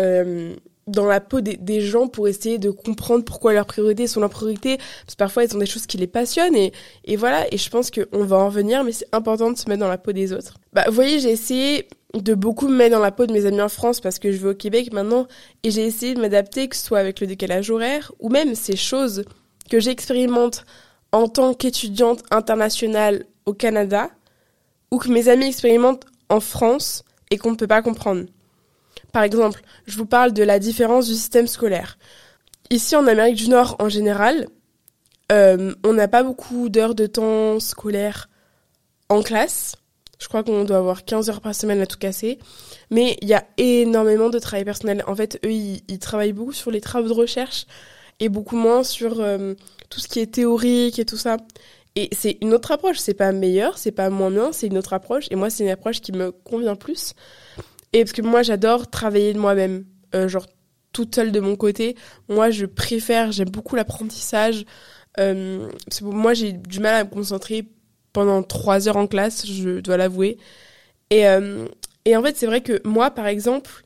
euh, 0.00 0.54
dans 0.86 1.06
la 1.06 1.20
peau 1.20 1.40
des, 1.40 1.80
gens 1.80 2.08
pour 2.08 2.28
essayer 2.28 2.58
de 2.58 2.70
comprendre 2.70 3.24
pourquoi 3.24 3.52
leurs 3.52 3.66
priorités 3.66 4.06
sont 4.06 4.20
leurs 4.20 4.30
priorités, 4.30 4.76
parce 4.76 5.14
que 5.14 5.16
parfois 5.16 5.44
ils 5.44 5.54
ont 5.54 5.58
des 5.58 5.66
choses 5.66 5.86
qui 5.86 5.96
les 5.96 6.06
passionnent 6.06 6.56
et, 6.56 6.72
et 7.04 7.16
voilà, 7.16 7.52
et 7.52 7.58
je 7.58 7.70
pense 7.70 7.90
qu'on 7.90 8.24
va 8.24 8.36
en 8.36 8.46
revenir, 8.46 8.84
mais 8.84 8.92
c'est 8.92 9.08
important 9.12 9.52
de 9.52 9.58
se 9.58 9.68
mettre 9.68 9.80
dans 9.80 9.88
la 9.88 9.98
peau 9.98 10.12
des 10.12 10.32
autres. 10.32 10.58
Bah, 10.72 10.84
vous 10.88 10.94
voyez, 10.94 11.20
j'ai 11.20 11.30
essayé 11.30 11.88
de 12.14 12.34
beaucoup 12.34 12.68
me 12.68 12.76
mettre 12.76 12.96
dans 12.96 13.02
la 13.02 13.12
peau 13.12 13.26
de 13.26 13.32
mes 13.32 13.46
amis 13.46 13.62
en 13.62 13.68
France 13.68 14.00
parce 14.00 14.18
que 14.18 14.32
je 14.32 14.36
vais 14.38 14.50
au 14.50 14.54
Québec 14.54 14.92
maintenant, 14.92 15.26
et 15.62 15.70
j'ai 15.70 15.84
essayé 15.86 16.14
de 16.14 16.20
m'adapter, 16.20 16.68
que 16.68 16.76
ce 16.76 16.84
soit 16.84 16.98
avec 16.98 17.20
le 17.20 17.26
décalage 17.26 17.70
horaire, 17.70 18.12
ou 18.18 18.28
même 18.28 18.54
ces 18.54 18.76
choses 18.76 19.24
que 19.70 19.80
j'expérimente 19.80 20.64
en 21.12 21.28
tant 21.28 21.54
qu'étudiante 21.54 22.22
internationale 22.30 23.26
au 23.46 23.52
Canada 23.52 24.10
ou 24.90 24.98
que 24.98 25.08
mes 25.08 25.28
amis 25.28 25.46
expérimentent 25.46 26.04
en 26.28 26.40
France 26.40 27.04
et 27.30 27.38
qu'on 27.38 27.52
ne 27.52 27.56
peut 27.56 27.66
pas 27.66 27.82
comprendre. 27.82 28.24
Par 29.12 29.22
exemple, 29.22 29.62
je 29.86 29.96
vous 29.96 30.06
parle 30.06 30.32
de 30.32 30.42
la 30.42 30.58
différence 30.58 31.06
du 31.06 31.14
système 31.14 31.46
scolaire. 31.46 31.98
Ici 32.70 32.96
en 32.96 33.06
Amérique 33.06 33.36
du 33.36 33.48
Nord 33.48 33.76
en 33.78 33.88
général, 33.88 34.48
euh, 35.30 35.74
on 35.84 35.92
n'a 35.92 36.08
pas 36.08 36.22
beaucoup 36.22 36.68
d'heures 36.68 36.94
de 36.94 37.06
temps 37.06 37.60
scolaire 37.60 38.28
en 39.08 39.22
classe. 39.22 39.76
Je 40.18 40.28
crois 40.28 40.44
qu'on 40.44 40.64
doit 40.64 40.78
avoir 40.78 41.04
15 41.04 41.30
heures 41.30 41.40
par 41.40 41.54
semaine 41.54 41.80
à 41.80 41.86
tout 41.86 41.98
casser. 41.98 42.38
Mais 42.90 43.18
il 43.22 43.28
y 43.28 43.34
a 43.34 43.44
énormément 43.56 44.30
de 44.30 44.38
travail 44.38 44.64
personnel. 44.64 45.02
En 45.06 45.16
fait, 45.16 45.38
eux, 45.44 45.50
ils, 45.52 45.98
travaillent 45.98 46.32
beaucoup 46.32 46.52
sur 46.52 46.70
les 46.70 46.80
travaux 46.80 47.08
de 47.08 47.12
recherche 47.12 47.66
et 48.22 48.28
beaucoup 48.28 48.56
moins 48.56 48.84
sur 48.84 49.20
euh, 49.20 49.54
tout 49.90 49.98
ce 49.98 50.06
qui 50.06 50.20
est 50.20 50.32
théorique 50.32 51.00
et 51.00 51.04
tout 51.04 51.16
ça. 51.16 51.38
Et 51.96 52.08
c'est 52.12 52.38
une 52.40 52.54
autre 52.54 52.70
approche, 52.70 52.98
c'est 52.98 53.14
pas 53.14 53.32
meilleur, 53.32 53.78
c'est 53.78 53.90
pas 53.90 54.10
moins 54.10 54.30
bien, 54.30 54.52
c'est 54.52 54.68
une 54.68 54.78
autre 54.78 54.92
approche. 54.92 55.26
Et 55.32 55.34
moi, 55.34 55.50
c'est 55.50 55.64
une 55.64 55.70
approche 55.70 56.00
qui 56.00 56.12
me 56.12 56.30
convient 56.30 56.76
plus. 56.76 57.14
Et 57.92 58.04
parce 58.04 58.12
que 58.12 58.22
moi, 58.22 58.44
j'adore 58.44 58.88
travailler 58.88 59.34
de 59.34 59.40
moi-même, 59.40 59.84
euh, 60.14 60.28
genre 60.28 60.46
toute 60.92 61.16
seule 61.16 61.32
de 61.32 61.40
mon 61.40 61.56
côté. 61.56 61.96
Moi, 62.28 62.50
je 62.50 62.64
préfère, 62.64 63.32
j'aime 63.32 63.50
beaucoup 63.50 63.74
l'apprentissage. 63.74 64.66
Euh, 65.18 65.68
moi, 66.00 66.32
j'ai 66.32 66.52
du 66.52 66.78
mal 66.78 66.94
à 66.94 67.04
me 67.04 67.10
concentrer 67.10 67.66
pendant 68.12 68.44
trois 68.44 68.88
heures 68.88 68.96
en 68.98 69.08
classe, 69.08 69.46
je 69.46 69.80
dois 69.80 69.96
l'avouer. 69.96 70.38
Et, 71.10 71.26
euh, 71.26 71.66
et 72.04 72.16
en 72.16 72.22
fait, 72.22 72.36
c'est 72.36 72.46
vrai 72.46 72.60
que 72.60 72.80
moi, 72.86 73.10
par 73.10 73.26
exemple, 73.26 73.82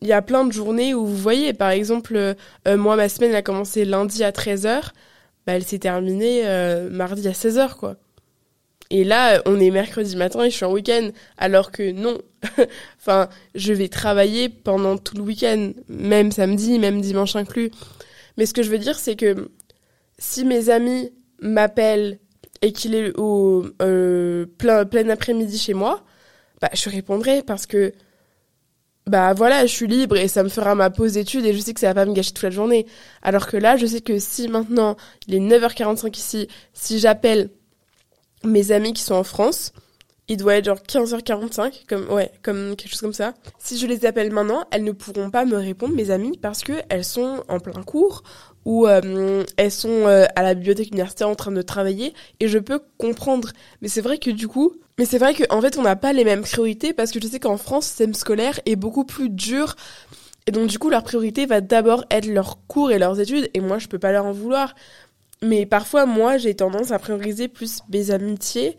il 0.00 0.08
y 0.08 0.12
a 0.12 0.22
plein 0.22 0.44
de 0.44 0.52
journées 0.52 0.94
où 0.94 1.06
vous 1.06 1.16
voyez, 1.16 1.52
par 1.52 1.70
exemple, 1.70 2.16
euh, 2.16 2.76
moi, 2.76 2.96
ma 2.96 3.08
semaine 3.08 3.34
a 3.34 3.42
commencé 3.42 3.84
lundi 3.84 4.24
à 4.24 4.30
13h, 4.30 4.90
bah, 5.46 5.54
elle 5.54 5.64
s'est 5.64 5.78
terminée 5.78 6.42
euh, 6.46 6.90
mardi 6.90 7.26
à 7.28 7.32
16h, 7.32 7.76
quoi. 7.76 7.96
Et 8.90 9.04
là, 9.04 9.42
on 9.44 9.60
est 9.60 9.70
mercredi 9.70 10.16
matin 10.16 10.44
et 10.44 10.50
je 10.50 10.56
suis 10.56 10.64
en 10.64 10.72
week-end, 10.72 11.10
alors 11.36 11.72
que 11.72 11.92
non. 11.92 12.18
enfin, 12.98 13.28
je 13.54 13.72
vais 13.74 13.88
travailler 13.88 14.48
pendant 14.48 14.96
tout 14.96 15.14
le 15.16 15.22
week-end, 15.22 15.72
même 15.88 16.32
samedi, 16.32 16.78
même 16.78 17.00
dimanche 17.00 17.36
inclus. 17.36 17.70
Mais 18.38 18.46
ce 18.46 18.54
que 18.54 18.62
je 18.62 18.70
veux 18.70 18.78
dire, 18.78 18.98
c'est 18.98 19.16
que 19.16 19.50
si 20.18 20.44
mes 20.46 20.70
amis 20.70 21.12
m'appellent 21.42 22.18
et 22.62 22.72
qu'il 22.72 22.94
est 22.94 23.12
au 23.18 23.66
plein, 24.58 24.86
plein 24.86 25.08
après-midi 25.10 25.58
chez 25.58 25.74
moi, 25.74 26.02
bah, 26.60 26.70
je 26.72 26.88
répondrai 26.88 27.42
parce 27.42 27.66
que 27.66 27.92
bah 29.08 29.32
voilà, 29.34 29.66
je 29.66 29.72
suis 29.72 29.86
libre 29.86 30.16
et 30.16 30.28
ça 30.28 30.42
me 30.42 30.48
fera 30.48 30.74
ma 30.74 30.90
pause 30.90 31.12
d'études 31.12 31.44
et 31.44 31.52
je 31.52 31.58
sais 31.58 31.74
que 31.74 31.80
ça 31.80 31.88
va 31.88 31.94
pas 31.94 32.06
me 32.06 32.14
gâcher 32.14 32.32
toute 32.32 32.42
la 32.42 32.50
journée. 32.50 32.86
Alors 33.22 33.46
que 33.46 33.56
là, 33.56 33.76
je 33.76 33.86
sais 33.86 34.00
que 34.00 34.18
si 34.18 34.48
maintenant, 34.48 34.96
il 35.26 35.34
est 35.34 35.40
9h45 35.40 36.16
ici, 36.16 36.48
si 36.72 36.98
j'appelle 36.98 37.50
mes 38.44 38.72
amis 38.72 38.92
qui 38.92 39.02
sont 39.02 39.14
en 39.14 39.24
France, 39.24 39.72
il 40.28 40.36
doit 40.36 40.56
être 40.56 40.66
genre 40.66 40.78
15h45, 40.78 41.86
comme, 41.88 42.10
ouais, 42.10 42.30
comme 42.42 42.76
quelque 42.76 42.90
chose 42.90 43.00
comme 43.00 43.14
ça. 43.14 43.34
Si 43.58 43.78
je 43.78 43.86
les 43.86 44.04
appelle 44.04 44.30
maintenant, 44.30 44.64
elles 44.70 44.84
ne 44.84 44.92
pourront 44.92 45.30
pas 45.30 45.46
me 45.46 45.56
répondre, 45.56 45.94
mes 45.94 46.10
amies, 46.10 46.36
parce 46.36 46.62
que 46.62 46.74
elles 46.90 47.04
sont 47.04 47.42
en 47.48 47.58
plein 47.60 47.82
cours 47.82 48.22
ou 48.68 48.86
euh, 48.86 49.44
elles 49.56 49.72
sont 49.72 50.06
euh, 50.06 50.26
à 50.36 50.42
la 50.42 50.52
bibliothèque 50.52 50.88
universitaire 50.88 51.26
en 51.26 51.34
train 51.34 51.50
de 51.50 51.62
travailler 51.62 52.12
et 52.38 52.48
je 52.48 52.58
peux 52.58 52.82
comprendre. 52.98 53.48
Mais 53.80 53.88
c'est 53.88 54.02
vrai 54.02 54.18
que 54.18 54.30
du 54.30 54.46
coup, 54.46 54.74
mais 54.98 55.06
c'est 55.06 55.16
vrai 55.16 55.32
qu'en 55.34 55.62
fait 55.62 55.78
on 55.78 55.82
n'a 55.82 55.96
pas 55.96 56.12
les 56.12 56.22
mêmes 56.22 56.42
priorités 56.42 56.92
parce 56.92 57.10
que 57.10 57.18
je 57.18 57.26
sais 57.26 57.40
qu'en 57.40 57.56
France, 57.56 57.84
le 57.84 57.88
système 57.88 58.14
scolaire 58.14 58.60
est 58.66 58.76
beaucoup 58.76 59.04
plus 59.04 59.30
dur 59.30 59.74
et 60.46 60.50
donc 60.50 60.68
du 60.68 60.78
coup 60.78 60.90
leur 60.90 61.02
priorité 61.02 61.46
va 61.46 61.62
d'abord 61.62 62.04
être 62.10 62.26
leurs 62.26 62.58
cours 62.66 62.90
et 62.90 62.98
leurs 62.98 63.18
études 63.18 63.48
et 63.54 63.60
moi 63.60 63.78
je 63.78 63.88
peux 63.88 63.98
pas 63.98 64.12
leur 64.12 64.26
en 64.26 64.32
vouloir. 64.32 64.74
Mais 65.40 65.64
parfois 65.64 66.04
moi 66.04 66.36
j'ai 66.36 66.54
tendance 66.54 66.90
à 66.90 66.98
prioriser 66.98 67.48
plus 67.48 67.80
mes 67.90 68.10
amitiés 68.10 68.76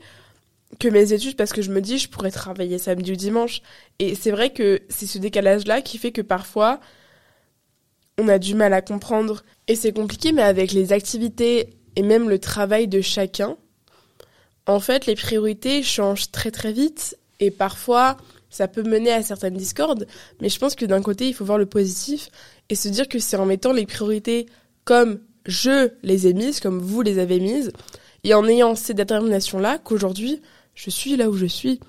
que 0.80 0.88
mes 0.88 1.14
études 1.14 1.36
parce 1.36 1.52
que 1.52 1.64
je 1.64 1.72
me 1.72 1.82
dis 1.82 1.98
je 1.98 2.10
pourrais 2.10 2.30
travailler 2.30 2.78
samedi 2.78 3.14
ou 3.14 3.16
dimanche 3.16 3.64
et 3.98 4.14
c'est 4.14 4.30
vrai 4.30 4.52
que 4.52 4.82
c'est 4.90 5.08
ce 5.08 5.18
décalage 5.18 5.66
là 5.66 5.82
qui 5.82 5.98
fait 5.98 6.12
que 6.12 6.22
parfois 6.22 6.80
on 8.20 8.28
a 8.28 8.38
du 8.38 8.54
mal 8.54 8.74
à 8.74 8.82
comprendre. 8.82 9.44
Et 9.68 9.76
c'est 9.76 9.94
compliqué, 9.94 10.32
mais 10.32 10.42
avec 10.42 10.72
les 10.72 10.94
activités 10.94 11.70
et 11.96 12.04
même 12.04 12.30
le 12.30 12.40
travail 12.40 12.88
de 12.88 13.02
chacun, 13.02 13.58
en 14.68 14.80
fait, 14.80 15.06
les 15.06 15.16
priorités 15.16 15.82
changent 15.82 16.30
très 16.32 16.52
très 16.52 16.72
vite 16.72 17.18
et 17.40 17.50
parfois 17.50 18.18
ça 18.50 18.68
peut 18.68 18.84
mener 18.84 19.12
à 19.12 19.24
certaines 19.24 19.56
discordes. 19.56 20.06
Mais 20.42 20.50
je 20.50 20.60
pense 20.60 20.76
que 20.76 20.86
d'un 20.86 21.02
côté, 21.02 21.28
il 21.28 21.34
faut 21.34 21.46
voir 21.46 21.58
le 21.58 21.66
positif 21.66 22.30
et 22.70 22.76
se 22.76 22.90
dire 22.90 23.08
que 23.08 23.20
c'est 23.20 23.38
en 23.38 23.46
mettant 23.46 23.74
les 23.74 23.86
priorités 23.86 24.48
comme 24.84 25.20
je 25.46 25.90
les 26.04 26.28
ai 26.28 26.34
mises, 26.34 26.60
comme 26.60 26.80
vous 26.80 27.02
les 27.02 27.20
avez 27.20 27.40
mises, 27.40 27.72
et 28.24 28.34
en 28.34 28.46
ayant 28.48 28.76
ces 28.76 28.94
déterminations-là 28.94 29.78
qu'aujourd'hui, 29.78 30.42
je 30.76 30.90
suis 30.90 31.16
là 31.16 31.30
où 31.30 31.38
je 31.38 31.46
suis. 31.46 31.80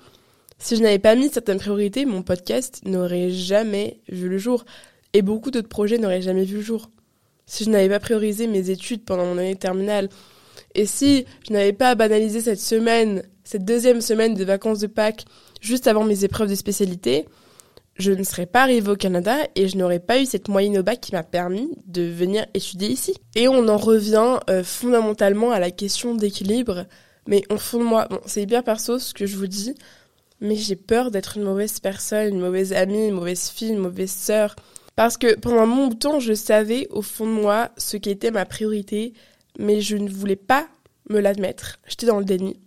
Si 0.57 0.75
je 0.75 0.81
n'avais 0.81 0.99
pas 0.99 1.15
mis 1.15 1.29
certaines 1.29 1.59
priorités, 1.59 2.05
mon 2.05 2.21
podcast 2.21 2.81
n'aurait 2.85 3.31
jamais 3.31 3.99
vu 4.07 4.29
le 4.29 4.37
jour 4.37 4.65
et 5.13 5.21
beaucoup 5.21 5.51
d'autres 5.51 5.67
projets 5.67 5.97
n'auraient 5.97 6.21
jamais 6.21 6.43
vu 6.43 6.57
le 6.57 6.61
jour. 6.61 6.89
Si 7.45 7.63
je 7.63 7.69
n'avais 7.69 7.89
pas 7.89 7.99
priorisé 7.99 8.47
mes 8.47 8.69
études 8.69 9.03
pendant 9.03 9.25
mon 9.25 9.37
année 9.37 9.55
terminale, 9.55 10.09
et 10.73 10.85
si 10.85 11.25
je 11.47 11.53
n'avais 11.53 11.73
pas 11.73 11.95
banalisé 11.95 12.41
cette 12.41 12.59
semaine, 12.59 13.23
cette 13.43 13.65
deuxième 13.65 14.01
semaine 14.01 14.35
de 14.35 14.43
vacances 14.45 14.79
de 14.79 14.87
Pâques, 14.87 15.25
juste 15.59 15.87
avant 15.87 16.03
mes 16.03 16.23
épreuves 16.23 16.49
de 16.49 16.55
spécialité, 16.55 17.25
je 17.97 18.11
ne 18.11 18.23
serais 18.23 18.45
pas 18.45 18.63
arrivée 18.63 18.91
au 18.91 18.95
Canada 18.95 19.37
et 19.55 19.67
je 19.67 19.77
n'aurais 19.77 19.99
pas 19.99 20.19
eu 20.19 20.25
cette 20.25 20.47
moyenne 20.47 20.77
au 20.77 20.83
bac 20.83 21.01
qui 21.01 21.11
m'a 21.11 21.23
permis 21.23 21.69
de 21.85 22.03
venir 22.03 22.45
étudier 22.53 22.89
ici. 22.89 23.13
Et 23.35 23.47
on 23.47 23.67
en 23.67 23.77
revient 23.77 24.39
euh, 24.49 24.63
fondamentalement 24.63 25.51
à 25.51 25.59
la 25.59 25.71
question 25.71 26.15
d'équilibre. 26.15 26.85
Mais 27.27 27.43
au 27.49 27.57
fond 27.57 27.79
de 27.79 27.83
moi, 27.83 28.07
bon, 28.09 28.19
c'est 28.25 28.41
hyper 28.41 28.63
perso 28.63 28.97
ce 28.97 29.13
que 29.13 29.25
je 29.25 29.37
vous 29.37 29.47
dis, 29.47 29.75
mais 30.39 30.55
j'ai 30.55 30.75
peur 30.75 31.11
d'être 31.11 31.37
une 31.37 31.43
mauvaise 31.43 31.79
personne, 31.79 32.29
une 32.29 32.39
mauvaise 32.39 32.73
amie, 32.73 33.07
une 33.07 33.15
mauvaise 33.15 33.49
fille, 33.49 33.69
une 33.69 33.77
mauvaise 33.77 34.11
sœur. 34.11 34.55
Parce 34.95 35.17
que 35.17 35.35
pendant 35.35 35.65
mon 35.65 35.89
temps, 35.89 36.19
je 36.19 36.33
savais 36.33 36.87
au 36.89 37.01
fond 37.01 37.25
de 37.25 37.31
moi 37.31 37.71
ce 37.77 37.97
qui 37.97 38.09
était 38.09 38.31
ma 38.31 38.45
priorité, 38.45 39.13
mais 39.57 39.81
je 39.81 39.97
ne 39.97 40.09
voulais 40.09 40.35
pas 40.35 40.67
me 41.09 41.19
l'admettre. 41.19 41.79
J'étais 41.87 42.05
dans 42.05 42.19
le 42.19 42.25
déni. 42.25 42.59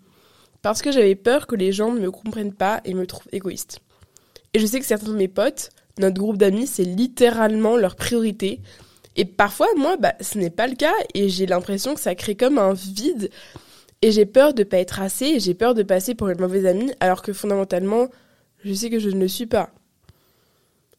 Parce 0.62 0.80
que 0.80 0.92
j'avais 0.92 1.14
peur 1.14 1.46
que 1.46 1.56
les 1.56 1.72
gens 1.72 1.92
ne 1.92 2.00
me 2.00 2.10
comprennent 2.10 2.54
pas 2.54 2.80
et 2.84 2.94
me 2.94 3.06
trouvent 3.06 3.28
égoïste. 3.32 3.80
Et 4.54 4.58
je 4.58 4.66
sais 4.66 4.80
que 4.80 4.86
certains 4.86 5.10
de 5.10 5.16
mes 5.16 5.28
potes, 5.28 5.70
notre 5.98 6.18
groupe 6.18 6.38
d'amis, 6.38 6.66
c'est 6.66 6.84
littéralement 6.84 7.76
leur 7.76 7.96
priorité. 7.96 8.60
Et 9.16 9.24
parfois, 9.24 9.68
moi, 9.76 9.96
bah, 9.96 10.14
ce 10.20 10.38
n'est 10.38 10.50
pas 10.50 10.66
le 10.66 10.74
cas 10.74 10.94
et 11.12 11.28
j'ai 11.28 11.46
l'impression 11.46 11.94
que 11.94 12.00
ça 12.00 12.14
crée 12.14 12.34
comme 12.34 12.58
un 12.58 12.72
vide. 12.72 13.30
Et 14.02 14.10
j'ai 14.10 14.26
peur 14.26 14.54
de 14.54 14.64
pas 14.64 14.78
être 14.78 15.00
assez, 15.00 15.40
j'ai 15.40 15.54
peur 15.54 15.74
de 15.74 15.82
passer 15.82 16.14
pour 16.14 16.28
une 16.28 16.40
mauvaise 16.40 16.66
amie, 16.66 16.92
alors 17.00 17.22
que 17.22 17.32
fondamentalement, 17.32 18.08
je 18.64 18.72
sais 18.74 18.90
que 18.90 18.98
je 18.98 19.08
ne 19.08 19.20
le 19.20 19.28
suis 19.28 19.46
pas. 19.46 19.70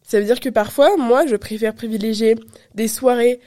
Ça 0.05 0.19
veut 0.19 0.25
dire 0.25 0.39
que 0.39 0.49
parfois, 0.49 0.97
moi, 0.97 1.25
je 1.25 1.35
préfère 1.35 1.73
privilégier 1.73 2.35
des 2.75 2.87
soirées 2.87 3.39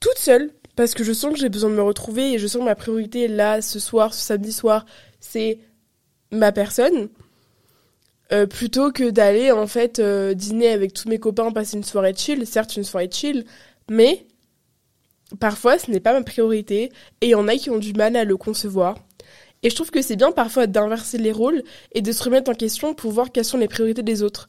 toute 0.00 0.16
seule 0.18 0.50
parce 0.74 0.94
que 0.94 1.04
je 1.04 1.12
sens 1.12 1.34
que 1.34 1.38
j'ai 1.38 1.48
besoin 1.48 1.70
de 1.70 1.74
me 1.74 1.82
retrouver 1.82 2.32
et 2.32 2.38
je 2.38 2.46
sens 2.46 2.60
que 2.60 2.66
ma 2.66 2.74
priorité 2.74 3.28
là, 3.28 3.60
ce 3.60 3.78
soir, 3.78 4.14
ce 4.14 4.20
samedi 4.20 4.52
soir, 4.52 4.86
c'est 5.20 5.58
ma 6.30 6.52
personne. 6.52 7.08
Euh, 8.30 8.46
plutôt 8.46 8.92
que 8.92 9.10
d'aller 9.10 9.52
en 9.52 9.66
fait 9.66 9.98
euh, 9.98 10.34
dîner 10.34 10.68
avec 10.68 10.92
tous 10.92 11.08
mes 11.08 11.18
copains, 11.18 11.50
passer 11.50 11.76
une 11.76 11.84
soirée 11.84 12.14
chill, 12.14 12.46
certes 12.46 12.76
une 12.76 12.84
soirée 12.84 13.08
chill, 13.10 13.44
mais 13.90 14.26
parfois 15.40 15.78
ce 15.78 15.90
n'est 15.90 16.00
pas 16.00 16.12
ma 16.12 16.22
priorité 16.22 16.92
et 17.22 17.26
il 17.26 17.30
y 17.30 17.34
en 17.34 17.48
a 17.48 17.56
qui 17.56 17.70
ont 17.70 17.78
du 17.78 17.94
mal 17.94 18.16
à 18.16 18.24
le 18.24 18.36
concevoir. 18.36 18.98
Et 19.62 19.70
je 19.70 19.74
trouve 19.74 19.90
que 19.90 20.02
c'est 20.02 20.16
bien 20.16 20.30
parfois 20.30 20.66
d'inverser 20.66 21.18
les 21.18 21.32
rôles 21.32 21.62
et 21.92 22.02
de 22.02 22.12
se 22.12 22.22
remettre 22.22 22.50
en 22.50 22.54
question 22.54 22.94
pour 22.94 23.12
voir 23.12 23.32
quelles 23.32 23.44
sont 23.44 23.58
les 23.58 23.66
priorités 23.66 24.02
des 24.02 24.22
autres. 24.22 24.48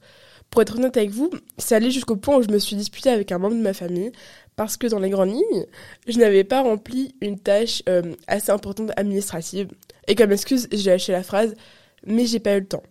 Pour 0.49 0.61
être 0.61 0.77
honnête 0.77 0.97
avec 0.97 1.11
vous, 1.11 1.29
c'est 1.57 1.75
allé 1.75 1.91
jusqu'au 1.91 2.15
point 2.15 2.37
où 2.37 2.41
je 2.41 2.49
me 2.49 2.57
suis 2.57 2.75
disputée 2.75 3.09
avec 3.09 3.31
un 3.31 3.37
membre 3.37 3.55
de 3.55 3.61
ma 3.61 3.73
famille 3.73 4.11
parce 4.55 4.77
que 4.77 4.87
dans 4.87 4.99
les 4.99 5.09
grandes 5.09 5.29
lignes, 5.29 5.65
je 6.07 6.17
n'avais 6.17 6.43
pas 6.43 6.61
rempli 6.61 7.15
une 7.21 7.39
tâche 7.39 7.83
euh, 7.87 8.15
assez 8.27 8.51
importante 8.51 8.91
administrative. 8.97 9.69
Et 10.07 10.15
comme 10.15 10.31
excuse, 10.31 10.67
j'ai 10.71 10.89
lâché 10.89 11.11
la 11.11 11.23
phrase 11.23 11.53
mais 12.05 12.25
j'ai 12.25 12.39
pas 12.39 12.55
eu 12.55 12.61
le 12.61 12.67
temps. 12.67 12.83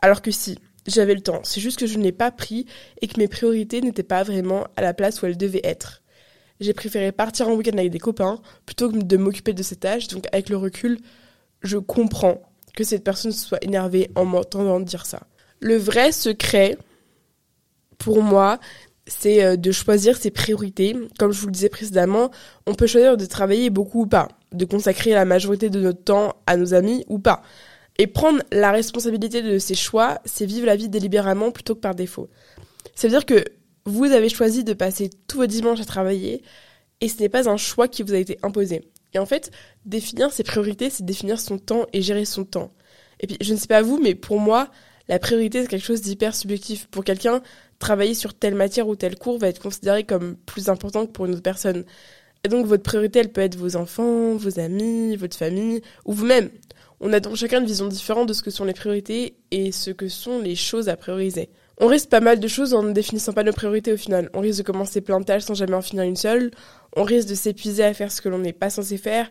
Alors 0.00 0.22
que 0.22 0.30
si, 0.30 0.58
j'avais 0.86 1.14
le 1.14 1.20
temps, 1.20 1.40
c'est 1.44 1.60
juste 1.60 1.78
que 1.78 1.86
je 1.86 1.98
ne 1.98 2.02
l'ai 2.02 2.12
pas 2.12 2.30
pris 2.30 2.66
et 3.00 3.08
que 3.08 3.18
mes 3.18 3.28
priorités 3.28 3.80
n'étaient 3.80 4.02
pas 4.02 4.22
vraiment 4.22 4.66
à 4.76 4.82
la 4.82 4.94
place 4.94 5.22
où 5.22 5.26
elles 5.26 5.36
devaient 5.36 5.60
être. 5.64 6.02
J'ai 6.60 6.74
préféré 6.74 7.12
partir 7.12 7.48
en 7.48 7.54
week-end 7.54 7.76
avec 7.76 7.90
des 7.90 7.98
copains 7.98 8.40
plutôt 8.66 8.90
que 8.90 8.96
de 8.96 9.16
m'occuper 9.16 9.52
de 9.52 9.62
cette 9.62 9.80
tâche, 9.80 10.08
donc 10.08 10.26
avec 10.32 10.48
le 10.48 10.56
recul, 10.56 10.98
je 11.62 11.78
comprends 11.78 12.42
que 12.74 12.84
cette 12.84 13.04
personne 13.04 13.32
soit 13.32 13.62
énervée 13.64 14.10
en 14.14 14.24
m'entendant 14.24 14.80
dire 14.80 15.06
ça. 15.06 15.26
Le 15.60 15.76
vrai 15.76 16.12
secret, 16.12 16.76
pour 18.02 18.20
moi, 18.22 18.58
c'est 19.06 19.44
euh, 19.44 19.56
de 19.56 19.70
choisir 19.70 20.16
ses 20.16 20.32
priorités. 20.32 20.96
Comme 21.18 21.32
je 21.32 21.40
vous 21.40 21.46
le 21.46 21.52
disais 21.52 21.68
précédemment, 21.68 22.30
on 22.66 22.74
peut 22.74 22.88
choisir 22.88 23.16
de 23.16 23.26
travailler 23.26 23.70
beaucoup 23.70 24.02
ou 24.02 24.06
pas, 24.06 24.28
de 24.52 24.64
consacrer 24.64 25.10
la 25.10 25.24
majorité 25.24 25.70
de 25.70 25.80
notre 25.80 26.02
temps 26.02 26.34
à 26.46 26.56
nos 26.56 26.74
amis 26.74 27.04
ou 27.08 27.20
pas. 27.20 27.42
Et 27.98 28.08
prendre 28.08 28.42
la 28.50 28.72
responsabilité 28.72 29.40
de 29.40 29.58
ses 29.58 29.74
choix, 29.74 30.18
c'est 30.24 30.46
vivre 30.46 30.66
la 30.66 30.74
vie 30.74 30.88
délibérément 30.88 31.52
plutôt 31.52 31.76
que 31.76 31.80
par 31.80 31.94
défaut. 31.94 32.28
Ça 32.96 33.06
veut 33.06 33.12
dire 33.12 33.26
que 33.26 33.44
vous 33.84 34.06
avez 34.06 34.28
choisi 34.28 34.64
de 34.64 34.72
passer 34.72 35.10
tous 35.28 35.38
vos 35.38 35.46
dimanches 35.46 35.80
à 35.80 35.84
travailler 35.84 36.42
et 37.00 37.08
ce 37.08 37.20
n'est 37.20 37.28
pas 37.28 37.48
un 37.48 37.56
choix 37.56 37.86
qui 37.86 38.02
vous 38.02 38.14
a 38.14 38.18
été 38.18 38.38
imposé. 38.42 38.88
Et 39.14 39.18
en 39.18 39.26
fait, 39.26 39.52
définir 39.84 40.32
ses 40.32 40.42
priorités, 40.42 40.90
c'est 40.90 41.04
définir 41.04 41.38
son 41.38 41.58
temps 41.58 41.86
et 41.92 42.02
gérer 42.02 42.24
son 42.24 42.44
temps. 42.44 42.72
Et 43.20 43.28
puis, 43.28 43.36
je 43.40 43.52
ne 43.52 43.58
sais 43.58 43.68
pas 43.68 43.82
vous, 43.82 44.00
mais 44.02 44.14
pour 44.14 44.40
moi, 44.40 44.70
la 45.08 45.18
priorité, 45.18 45.62
c'est 45.62 45.68
quelque 45.68 45.84
chose 45.84 46.00
d'hyper 46.00 46.34
subjectif. 46.34 46.86
Pour 46.86 47.04
quelqu'un, 47.04 47.42
travailler 47.82 48.14
sur 48.14 48.32
telle 48.32 48.54
matière 48.54 48.86
ou 48.88 48.96
tel 48.96 49.16
cours 49.16 49.38
va 49.38 49.48
être 49.48 49.60
considéré 49.60 50.04
comme 50.04 50.36
plus 50.36 50.68
important 50.68 51.04
que 51.04 51.10
pour 51.10 51.26
une 51.26 51.32
autre 51.32 51.42
personne. 51.42 51.84
Et 52.44 52.48
donc, 52.48 52.64
votre 52.66 52.82
priorité, 52.82 53.18
elle 53.18 53.32
peut 53.32 53.40
être 53.40 53.56
vos 53.56 53.76
enfants, 53.76 54.36
vos 54.36 54.58
amis, 54.58 55.16
votre 55.16 55.36
famille, 55.36 55.82
ou 56.04 56.12
vous-même. 56.12 56.48
On 57.00 57.12
a 57.12 57.18
donc 57.18 57.34
chacun 57.34 57.60
une 57.60 57.66
vision 57.66 57.88
différente 57.88 58.28
de 58.28 58.32
ce 58.32 58.42
que 58.42 58.50
sont 58.50 58.64
les 58.64 58.72
priorités 58.72 59.34
et 59.50 59.72
ce 59.72 59.90
que 59.90 60.08
sont 60.08 60.38
les 60.38 60.54
choses 60.54 60.88
à 60.88 60.96
prioriser. 60.96 61.50
On 61.78 61.88
risque 61.88 62.08
pas 62.08 62.20
mal 62.20 62.38
de 62.38 62.46
choses 62.46 62.74
en 62.74 62.84
ne 62.84 62.92
définissant 62.92 63.32
pas 63.32 63.42
nos 63.42 63.52
priorités 63.52 63.92
au 63.92 63.96
final. 63.96 64.30
On 64.34 64.40
risque 64.40 64.58
de 64.58 64.62
commencer 64.64 65.00
plein 65.00 65.18
de 65.18 65.24
tâches 65.24 65.42
sans 65.42 65.54
jamais 65.54 65.74
en 65.74 65.82
finir 65.82 66.04
une 66.04 66.14
seule. 66.14 66.52
On 66.94 67.02
risque 67.02 67.28
de 67.28 67.34
s'épuiser 67.34 67.82
à 67.82 67.92
faire 67.92 68.12
ce 68.12 68.22
que 68.22 68.28
l'on 68.28 68.38
n'est 68.38 68.52
pas 68.52 68.70
censé 68.70 68.98
faire. 68.98 69.28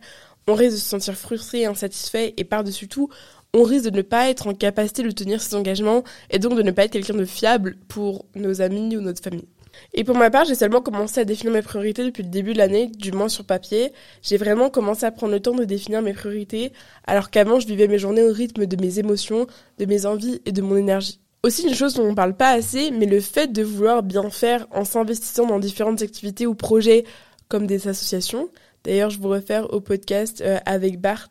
On 0.48 0.55
risque 0.55 0.74
de 0.74 0.81
se 0.81 0.89
sentir 0.89 1.15
frustré 1.15 1.65
insatisfait. 1.65 2.34
Et 2.36 2.43
par-dessus 2.43 2.89
tout, 2.89 3.10
on 3.53 3.63
risque 3.63 3.89
de 3.89 3.98
ne 3.98 4.01
pas 4.01 4.29
être 4.29 4.48
en 4.48 4.53
capacité 4.53 5.03
de 5.03 5.12
tenir 5.12 5.41
ses 5.41 5.55
engagements 5.55 6.03
et 6.29 6.39
donc 6.39 6.55
de 6.55 6.62
ne 6.62 6.72
pas 6.72 6.86
être 6.86 6.91
quelqu'un 6.91 7.15
de 7.15 7.25
fiable 7.25 7.77
pour 7.88 8.25
nos 8.36 8.62
amis 8.62 8.96
ou 8.96 9.01
notre 9.01 9.22
famille. 9.22 9.48
Et 9.93 10.03
pour 10.03 10.15
ma 10.15 10.29
part, 10.29 10.46
j'ai 10.46 10.55
seulement 10.55 10.81
commencé 10.81 11.20
à 11.22 11.25
définir 11.25 11.53
mes 11.53 11.62
priorités 11.62 12.03
depuis 12.03 12.24
le 12.24 12.29
début 12.29 12.53
de 12.53 12.58
l'année, 12.58 12.88
du 12.88 13.12
moins 13.12 13.29
sur 13.29 13.46
papier. 13.46 13.91
J'ai 14.22 14.38
vraiment 14.38 14.70
commencé 14.70 15.05
à 15.05 15.12
prendre 15.12 15.34
le 15.34 15.39
temps 15.39 15.55
de 15.55 15.63
définir 15.63 16.01
mes 16.01 16.13
priorités, 16.13 16.72
alors 17.05 17.29
qu'avant, 17.29 17.60
je 17.60 17.67
vivais 17.67 17.88
mes 17.88 17.98
journées 17.98 18.24
au 18.24 18.34
rythme 18.34 18.65
de 18.65 18.81
mes 18.81 19.00
émotions, 19.00 19.48
de 19.79 19.86
mes 19.86 20.05
envies 20.05 20.41
et 20.46 20.51
de 20.51 20.62
mon 20.62 20.75
énergie. 20.75 21.20
Aussi, 21.43 21.67
une 21.67 21.74
chose 21.74 21.96
dont 21.96 22.03
on 22.03 22.12
ne 22.12 22.15
parle 22.15 22.36
pas 22.36 22.51
assez, 22.51 22.91
mais 22.91 23.08
le 23.08 23.20
fait 23.20 23.51
de 23.51 23.63
vouloir 23.63 24.03
bien 24.03 24.29
faire 24.29 24.67
en 24.72 24.86
s'investissant 24.86 25.48
dans 25.48 25.60
différentes 25.60 26.01
activités 26.01 26.46
ou 26.46 26.53
projets 26.53 27.03
comme 27.50 27.65
des 27.65 27.88
associations. 27.88 28.50
D'ailleurs, 28.84 29.10
je 29.10 29.20
vous 29.20 29.29
réfère 29.29 29.72
au 29.74 29.79
podcast 29.79 30.41
euh, 30.41 30.58
avec 30.65 31.00
Bart 31.00 31.29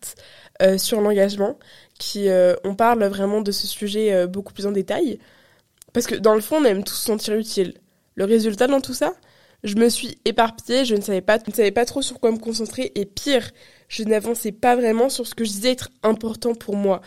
euh, 0.63 0.79
sur 0.79 1.01
l'engagement, 1.01 1.59
qui 2.01 2.31
euh, 2.31 2.55
on 2.65 2.75
parle 2.75 3.05
vraiment 3.05 3.43
de 3.43 3.53
ce 3.53 3.67
sujet 3.67 4.13
euh, 4.13 4.27
beaucoup 4.27 4.53
plus 4.53 4.67
en 4.67 4.73
détail. 4.73 5.21
Parce 5.93 6.07
que 6.07 6.17
dans 6.17 6.35
le 6.35 6.41
fond, 6.41 6.57
on 6.57 6.65
aime 6.65 6.83
tous 6.83 6.95
se 6.95 7.05
sentir 7.05 7.35
utile. 7.35 7.75
Le 8.15 8.25
résultat 8.25 8.67
dans 8.67 8.81
tout 8.81 8.95
ça, 8.95 9.13
je 9.63 9.77
me 9.77 9.89
suis 9.89 10.19
éparpillée, 10.25 10.85
je 10.85 10.97
ne 10.97 11.03
savais 11.03 11.21
pas, 11.21 11.39
ne 11.47 11.53
savais 11.53 11.71
pas 11.71 11.85
trop 11.85 12.01
sur 12.01 12.19
quoi 12.19 12.33
me 12.33 12.39
concentrer, 12.39 12.91
et 12.95 13.05
pire, 13.05 13.51
je 13.89 14.03
n'avançais 14.05 14.53
pas 14.53 14.75
vraiment 14.77 15.11
sur 15.11 15.27
ce 15.27 15.35
que 15.35 15.45
je 15.45 15.51
disais 15.51 15.73
être 15.73 15.91
important 16.03 16.55
pour 16.55 16.75
moi. 16.75 17.03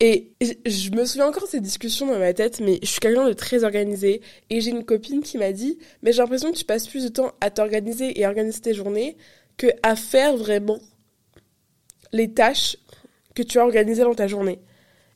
Et 0.00 0.32
je 0.40 0.90
me 0.90 1.04
souviens 1.04 1.26
encore 1.26 1.44
de 1.44 1.48
ces 1.48 1.60
discussions 1.60 2.06
dans 2.06 2.18
ma 2.18 2.32
tête, 2.32 2.60
mais 2.60 2.78
je 2.82 2.88
suis 2.88 3.00
quelqu'un 3.00 3.28
de 3.28 3.34
très 3.34 3.64
organisé, 3.64 4.22
et 4.48 4.60
j'ai 4.62 4.70
une 4.70 4.84
copine 4.84 5.22
qui 5.22 5.36
m'a 5.36 5.52
dit, 5.52 5.78
mais 6.02 6.12
j'ai 6.12 6.22
l'impression 6.22 6.50
que 6.50 6.56
tu 6.56 6.64
passes 6.64 6.88
plus 6.88 7.04
de 7.04 7.08
temps 7.08 7.32
à 7.42 7.50
t'organiser 7.50 8.18
et 8.18 8.26
organiser 8.26 8.60
tes 8.60 8.74
journées 8.74 9.16
que 9.58 9.68
à 9.82 9.94
faire 9.94 10.36
vraiment 10.36 10.78
les 12.12 12.32
tâches 12.32 12.76
que 13.36 13.44
tu 13.44 13.60
as 13.60 13.64
organisées 13.64 14.02
dans 14.02 14.14
ta 14.14 14.26
journée. 14.26 14.58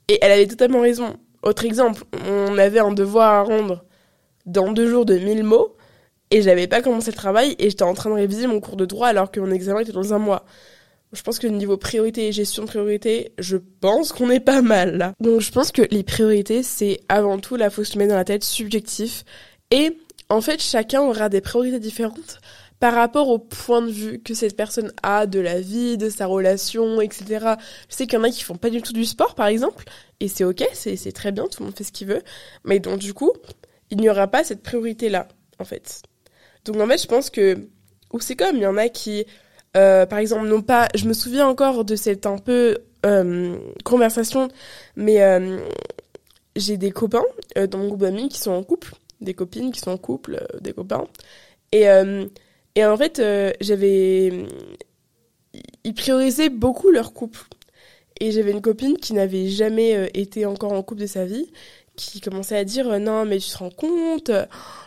Et 0.07 0.19
elle 0.23 0.31
avait 0.31 0.47
totalement 0.47 0.81
raison. 0.81 1.17
Autre 1.43 1.65
exemple, 1.65 2.05
on 2.29 2.57
avait 2.59 2.79
un 2.79 2.93
devoir 2.93 3.33
à 3.33 3.43
rendre 3.43 3.85
dans 4.47 4.71
deux 4.73 4.89
jours 4.89 5.07
de 5.07 5.19
1000 5.19 5.43
mots, 5.43 5.77
et 6.31 6.43
j'avais 6.43 6.69
pas 6.69 6.81
commencé 6.81 7.11
le 7.11 7.17
travail 7.17 7.57
et 7.59 7.71
j'étais 7.71 7.83
en 7.83 7.95
train 7.95 8.11
de 8.11 8.15
réviser 8.15 8.47
mon 8.47 8.61
cours 8.61 8.77
de 8.77 8.85
droit 8.85 9.09
alors 9.09 9.33
que 9.33 9.41
mon 9.41 9.51
examen 9.51 9.81
était 9.81 9.93
dans 9.93 10.15
un 10.15 10.19
mois. 10.19 10.45
Je 11.13 11.23
pense 11.23 11.41
que 11.41 11.49
niveau 11.49 11.77
priorité 11.77 12.29
et 12.29 12.33
gestion 12.33 12.63
de 12.63 12.69
priorité, 12.69 13.33
je 13.39 13.57
pense 13.57 14.13
qu'on 14.13 14.31
est 14.31 14.39
pas 14.39 14.63
mal 14.63 14.97
là. 14.97 15.13
Donc 15.19 15.41
je 15.41 15.51
pense 15.51 15.73
que 15.73 15.83
les 15.91 16.05
priorités, 16.05 16.63
c'est 16.63 17.01
avant 17.09 17.41
tout, 17.41 17.57
là, 17.57 17.69
faut 17.69 17.83
se 17.83 17.99
mettre 17.99 18.11
dans 18.11 18.17
la 18.17 18.25
tête 18.25 18.45
subjectif. 18.45 19.25
Et 19.73 19.99
en 20.29 20.41
fait, 20.41 20.63
chacun 20.63 21.03
aura 21.03 21.29
des 21.29 21.41
priorités 21.41 21.81
différentes 21.81 22.39
par 22.81 22.95
rapport 22.95 23.29
au 23.29 23.39
point 23.39 23.83
de 23.83 23.91
vue 23.91 24.21
que 24.21 24.35
cette 24.35 24.57
personne 24.57 24.93
a 25.03 25.27
de 25.27 25.39
la 25.39 25.61
vie, 25.61 25.99
de 25.99 26.09
sa 26.09 26.27
relation, 26.27 27.01
etc. 27.01 27.55
Je 27.89 27.95
sais 27.95 28.07
qu'il 28.07 28.19
y 28.19 28.21
en 28.21 28.25
a 28.25 28.31
qui 28.31 28.43
font 28.43 28.57
pas 28.57 28.71
du 28.71 28.83
tout 28.83 28.95
du 28.95 29.05
sport, 29.05 29.35
par 29.35 29.47
exemple, 29.47 29.85
et 30.19 30.29
c'est 30.29 30.45
ok, 30.45 30.67
c'est 30.73 31.13
très 31.13 31.31
bien, 31.31 31.45
tout 31.45 31.61
le 31.61 31.67
monde 31.67 31.77
fait 31.77 31.85
ce 31.85 31.93
qu'il 31.93 32.09
veut. 32.09 32.23
Mais 32.65 32.81
donc 32.81 32.99
du 32.99 33.15
coup, 33.15 33.33
il 33.91 33.99
n'y 33.99 34.09
aura 34.09 34.27
pas 34.29 34.45
cette 34.45 34.63
priorité-là, 34.63 35.29
en 35.59 35.65
fait. 35.65 36.03
Donc 36.65 36.77
en 36.77 36.87
fait, 36.87 37.01
je 37.01 37.07
pense 37.07 37.31
que, 37.31 37.69
ou 38.13 38.21
c'est 38.21 38.37
comme, 38.37 38.57
il 38.57 38.63
y 38.63 38.67
en 38.67 38.79
a 38.79 38.89
qui 38.89 39.27
euh, 39.77 40.07
par 40.07 40.19
exemple, 40.19 40.49
non 40.49 40.63
pas, 40.63 40.89
je 40.95 41.07
me 41.07 41.13
souviens 41.13 41.47
encore 41.47 41.85
de 41.85 41.97
cette 41.97 42.27
un 42.27 42.39
peu 42.39 42.79
euh, 43.07 43.57
conversation, 43.85 44.49
mais 44.97 45.23
euh, 45.23 45.59
j'ai 46.57 46.77
des 46.77 46.91
copains 46.91 47.25
dans 47.57 47.79
mon 47.79 47.89
groupe 47.89 48.01
d'amis 48.01 48.29
qui 48.29 48.39
sont 48.41 48.53
en 48.53 48.63
couple, 48.63 48.95
des 49.21 49.35
copines 49.35 49.71
qui 49.71 49.81
sont 49.81 49.93
en 49.93 49.99
couple, 49.99 50.45
des 50.61 50.73
copains, 50.73 51.07
et 51.73 51.87
et 52.75 52.85
en 52.85 52.97
fait, 52.97 53.23
j'avais, 53.61 54.47
ils 55.85 55.95
priorisaient 55.95 56.51
beaucoup 56.51 56.91
leur 56.91 57.13
couple, 57.13 57.41
et 58.21 58.33
j'avais 58.33 58.53
une 58.53 58.61
copine 58.61 58.97
qui 58.97 59.15
n'avait 59.15 59.49
jamais 59.49 60.11
été 60.15 60.47
encore 60.47 60.73
en 60.73 60.83
couple 60.83 61.03
de 61.03 61.07
sa 61.07 61.25
vie, 61.25 61.51
qui 61.97 62.21
commençait 62.21 62.57
à 62.57 62.65
dire 62.65 62.99
non 62.99 63.25
mais 63.27 63.39
tu 63.39 63.51
te 63.51 63.59
rends 63.59 63.71
compte 63.71 64.31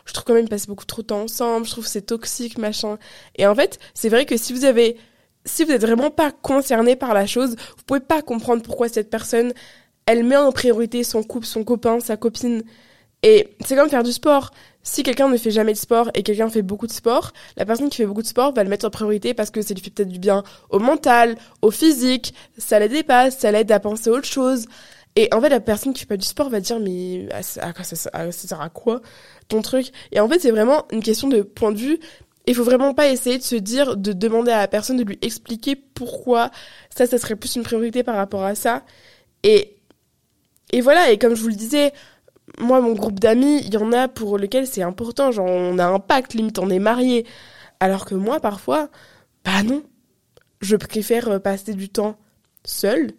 je 0.06 0.14
trouve 0.14 0.24
quand 0.24 0.34
même 0.34 0.50
passer 0.50 0.68
beaucoup 0.68 0.86
trop 0.86 1.02
de 1.02 1.08
temps 1.08 1.22
ensemble 1.22 1.66
je 1.66 1.72
trouve 1.72 1.86
c'est 1.86 2.02
toxique 2.02 2.58
machin. 2.58 2.98
Et 3.36 3.46
en 3.46 3.54
fait 3.56 3.80
c'est 3.94 4.10
vrai 4.10 4.26
que 4.26 4.38
si 4.38 4.54
vous 4.54 4.66
avez 4.66 4.98
si 5.46 5.64
vous 5.64 5.72
êtes 5.72 5.82
vraiment 5.82 6.10
pas 6.10 6.32
concerné 6.32 6.96
par 6.96 7.14
la 7.14 7.28
chose 7.28 7.56
vous 7.78 7.84
pouvez 7.86 8.00
pas 8.00 8.22
comprendre 8.22 8.64
pourquoi 8.64 8.90
cette 8.90 9.10
personne 9.10 9.54
elle 10.06 10.24
met 10.24 10.38
en 10.38 10.52
priorité 10.52 11.04
son 11.04 11.24
couple 11.24 11.46
son 11.46 11.64
copain 11.64 12.00
sa 12.00 12.18
copine. 12.18 12.64
Et 13.22 13.56
c'est 13.64 13.76
comme 13.76 13.90
faire 13.90 14.04
du 14.04 14.12
sport 14.12 14.52
si 14.84 15.02
quelqu'un 15.04 15.30
ne 15.30 15.38
fait 15.38 15.52
jamais 15.52 15.72
de 15.72 15.78
sport 15.78 16.12
et 16.14 16.24
quelqu'un 16.24 16.50
fait 16.50 16.62
beaucoup 16.62 16.88
de 16.88 16.92
sport, 16.92 17.32
la 17.56 17.66
personne 17.66 17.90
qui 17.90 17.98
fait 17.98 18.06
beaucoup 18.06 18.22
de 18.22 18.28
sport 18.28 18.54
va 18.54 18.64
le 18.64 18.70
mettre 18.70 18.86
en 18.86 18.90
priorité 18.90 19.34
parce 19.34 19.50
que 19.50 19.62
ça 19.62 19.74
lui 19.74 19.82
fait 19.82 19.90
peut-être 19.90 20.10
du 20.10 20.20
bien 20.20 20.44
au 20.70 20.80
mental, 20.80 21.38
au 21.62 21.72
physique, 21.72 22.34
ça 22.58 22.80
la 22.80 22.90
dépasse, 22.90 23.38
ça 23.40 23.52
l'aide 23.52 23.72
à 23.72 23.80
penser 23.80 24.10
à 24.10 24.14
autre 24.14 24.28
chose. 24.28 24.66
Et 25.16 25.30
en 25.34 25.40
fait, 25.40 25.50
la 25.50 25.60
personne 25.60 25.94
qui 25.94 26.02
fait 26.02 26.08
pas 26.08 26.18
du 26.18 26.26
sport 26.26 26.50
va 26.50 26.60
dire, 26.60 26.80
mais 26.80 27.28
ah, 27.32 27.44
ça, 27.44 27.72
ça, 27.84 28.32
sert 28.32 28.62
à 28.62 28.70
quoi 28.70 29.02
ton 29.48 29.62
truc? 29.62 29.92
Et 30.12 30.20
en 30.20 30.28
fait, 30.28 30.40
c'est 30.40 30.52
vraiment 30.52 30.86
une 30.92 31.04
question 31.04 31.30
de 31.30 31.44
point 31.44 31.72
de 31.72 31.78
vue. 31.78 32.00
Il 32.46 32.56
faut 32.56 32.64
vraiment 32.64 32.94
pas 32.94 33.08
essayer 33.08 33.38
de 33.38 33.44
se 33.44 33.56
dire, 33.56 33.96
de 33.96 34.12
demander 34.12 34.52
à 34.52 34.58
la 34.58 34.68
personne 34.68 34.98
de 34.98 35.04
lui 35.04 35.18
expliquer 35.22 35.76
pourquoi 35.76 36.52
ça, 36.90 37.06
ça 37.06 37.18
serait 37.18 37.36
plus 37.36 37.56
une 37.56 37.64
priorité 37.64 38.04
par 38.04 38.16
rapport 38.16 38.44
à 38.44 38.56
ça. 38.56 38.84
Et, 39.44 39.78
et 40.72 40.82
voilà, 40.82 41.12
et 41.12 41.18
comme 41.18 41.36
je 41.36 41.42
vous 41.42 41.48
le 41.48 41.56
disais, 41.56 41.94
moi, 42.60 42.82
mon 42.82 42.94
groupe 42.94 43.20
d'amis, 43.20 43.62
il 43.66 43.74
y 43.74 43.78
en 43.78 43.92
a 43.92 44.08
pour 44.08 44.38
lesquels 44.38 44.68
c'est 44.68 44.84
important, 44.84 45.32
genre 45.32 45.48
on 45.48 45.80
a 45.80 45.86
un 45.86 46.00
pacte, 46.00 46.34
limite 46.34 46.60
on 46.60 46.70
est 46.70 46.80
mariés. 46.80 47.26
Alors 47.80 48.06
que 48.06 48.16
moi, 48.16 48.40
parfois, 48.40 48.90
bah 49.44 49.64
non. 49.64 49.84
Je 50.62 50.76
préfère 50.76 51.42
passer 51.42 51.74
du 51.74 51.90
temps 51.90 52.18
seul 52.64 53.12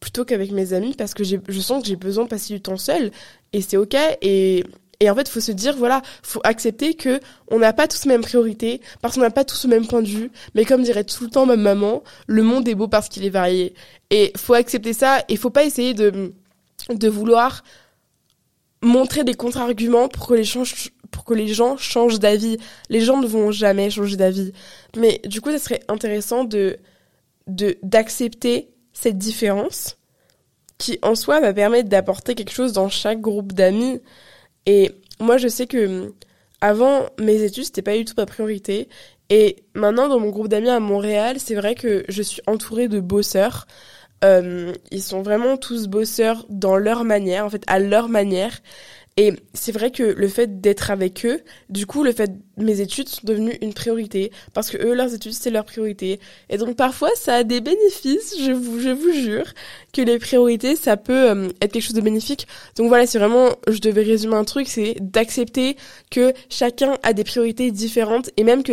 plutôt 0.00 0.24
qu'avec 0.24 0.50
mes 0.52 0.72
amis 0.72 0.94
parce 0.96 1.14
que 1.14 1.22
je 1.24 1.60
sens 1.60 1.82
que 1.82 1.88
j'ai 1.88 1.96
besoin 1.96 2.24
de 2.24 2.28
passer 2.28 2.54
du 2.54 2.60
temps 2.60 2.76
seul 2.76 3.10
et 3.52 3.62
c'est 3.62 3.76
ok 3.76 3.96
et 4.22 4.64
et 5.00 5.08
en 5.10 5.14
fait, 5.14 5.28
faut 5.28 5.40
se 5.40 5.52
dire, 5.52 5.76
voilà, 5.76 6.02
faut 6.22 6.40
accepter 6.42 6.94
que 6.94 7.20
on 7.48 7.58
n'a 7.60 7.72
pas 7.72 7.86
tous 7.86 8.04
les 8.04 8.10
mêmes 8.10 8.22
priorités, 8.22 8.80
parce 9.00 9.14
qu'on 9.14 9.20
n'a 9.20 9.30
pas 9.30 9.44
tous 9.44 9.64
le 9.64 9.70
même 9.70 9.86
point 9.86 10.02
de 10.02 10.08
vue. 10.08 10.30
Mais 10.54 10.64
comme 10.64 10.82
dirait 10.82 11.04
tout 11.04 11.24
le 11.24 11.30
temps 11.30 11.46
ma 11.46 11.56
maman, 11.56 12.02
le 12.26 12.42
monde 12.42 12.68
est 12.68 12.74
beau 12.74 12.88
parce 12.88 13.08
qu'il 13.08 13.24
est 13.24 13.30
varié. 13.30 13.74
Et 14.10 14.32
faut 14.36 14.54
accepter 14.54 14.92
ça, 14.92 15.22
et 15.28 15.36
faut 15.36 15.50
pas 15.50 15.64
essayer 15.64 15.94
de 15.94 16.32
vouloir 17.08 17.62
montrer 18.82 19.24
des 19.24 19.34
contre-arguments 19.34 20.08
pour 20.08 20.26
que 20.26 20.34
les 20.34 20.44
gens, 20.44 21.76
changent 21.76 22.18
d'avis. 22.18 22.58
Les 22.88 23.00
gens 23.00 23.20
ne 23.20 23.26
vont 23.26 23.50
jamais 23.50 23.90
changer 23.90 24.16
d'avis. 24.16 24.52
Mais 24.96 25.20
du 25.24 25.40
coup, 25.40 25.50
ça 25.50 25.58
serait 25.58 25.80
intéressant 25.88 26.44
de, 26.44 26.78
d'accepter 27.46 28.68
cette 28.92 29.18
différence 29.18 29.96
qui 30.78 30.98
en 31.02 31.14
soi 31.14 31.40
va 31.40 31.52
permettre 31.52 31.88
d'apporter 31.88 32.34
quelque 32.34 32.52
chose 32.52 32.72
dans 32.72 32.88
chaque 32.88 33.20
groupe 33.20 33.52
d'amis. 33.52 34.00
Et 34.66 34.92
moi, 35.20 35.36
je 35.36 35.48
sais 35.48 35.66
que 35.66 36.14
avant 36.60 37.06
mes 37.18 37.42
études, 37.42 37.64
c'était 37.64 37.82
pas 37.82 37.96
du 37.96 38.04
tout 38.04 38.14
ma 38.16 38.26
priorité. 38.26 38.88
Et 39.30 39.56
maintenant, 39.74 40.08
dans 40.08 40.20
mon 40.20 40.30
groupe 40.30 40.48
d'amis 40.48 40.70
à 40.70 40.80
Montréal, 40.80 41.36
c'est 41.38 41.54
vrai 41.54 41.74
que 41.74 42.04
je 42.08 42.22
suis 42.22 42.42
entourée 42.46 42.88
de 42.88 43.00
bosseurs. 43.00 43.66
Euh, 44.24 44.72
ils 44.90 45.02
sont 45.02 45.22
vraiment 45.22 45.56
tous 45.56 45.86
bosseurs 45.86 46.46
dans 46.48 46.76
leur 46.76 47.04
manière, 47.04 47.44
en 47.44 47.50
fait, 47.50 47.64
à 47.66 47.78
leur 47.78 48.08
manière. 48.08 48.58
Et 49.20 49.32
c'est 49.52 49.72
vrai 49.72 49.90
que 49.90 50.04
le 50.04 50.28
fait 50.28 50.60
d'être 50.60 50.92
avec 50.92 51.26
eux, 51.26 51.40
du 51.70 51.86
coup, 51.86 52.04
le 52.04 52.12
fait 52.12 52.30
mes 52.56 52.80
études 52.80 53.08
sont 53.08 53.22
devenues 53.24 53.58
une 53.62 53.74
priorité 53.74 54.30
parce 54.54 54.70
que 54.70 54.76
eux, 54.76 54.94
leurs 54.94 55.12
études, 55.12 55.32
c'est 55.32 55.50
leur 55.50 55.64
priorité. 55.64 56.20
Et 56.48 56.56
donc 56.56 56.76
parfois, 56.76 57.10
ça 57.16 57.34
a 57.34 57.42
des 57.42 57.60
bénéfices. 57.60 58.36
Je 58.40 58.52
vous, 58.52 58.78
je 58.78 58.90
vous 58.90 59.10
jure 59.10 59.54
que 59.92 60.02
les 60.02 60.20
priorités, 60.20 60.76
ça 60.76 60.96
peut 60.96 61.30
euh, 61.30 61.48
être 61.60 61.72
quelque 61.72 61.82
chose 61.82 61.96
de 61.96 62.00
bénéfique. 62.00 62.46
Donc 62.76 62.86
voilà, 62.86 63.08
c'est 63.08 63.18
vraiment, 63.18 63.48
je 63.66 63.80
devais 63.80 64.02
résumer 64.02 64.36
un 64.36 64.44
truc, 64.44 64.68
c'est 64.68 64.94
d'accepter 65.00 65.76
que 66.12 66.32
chacun 66.48 66.96
a 67.02 67.12
des 67.12 67.24
priorités 67.24 67.72
différentes 67.72 68.30
et 68.36 68.44
même 68.44 68.62
que, 68.62 68.72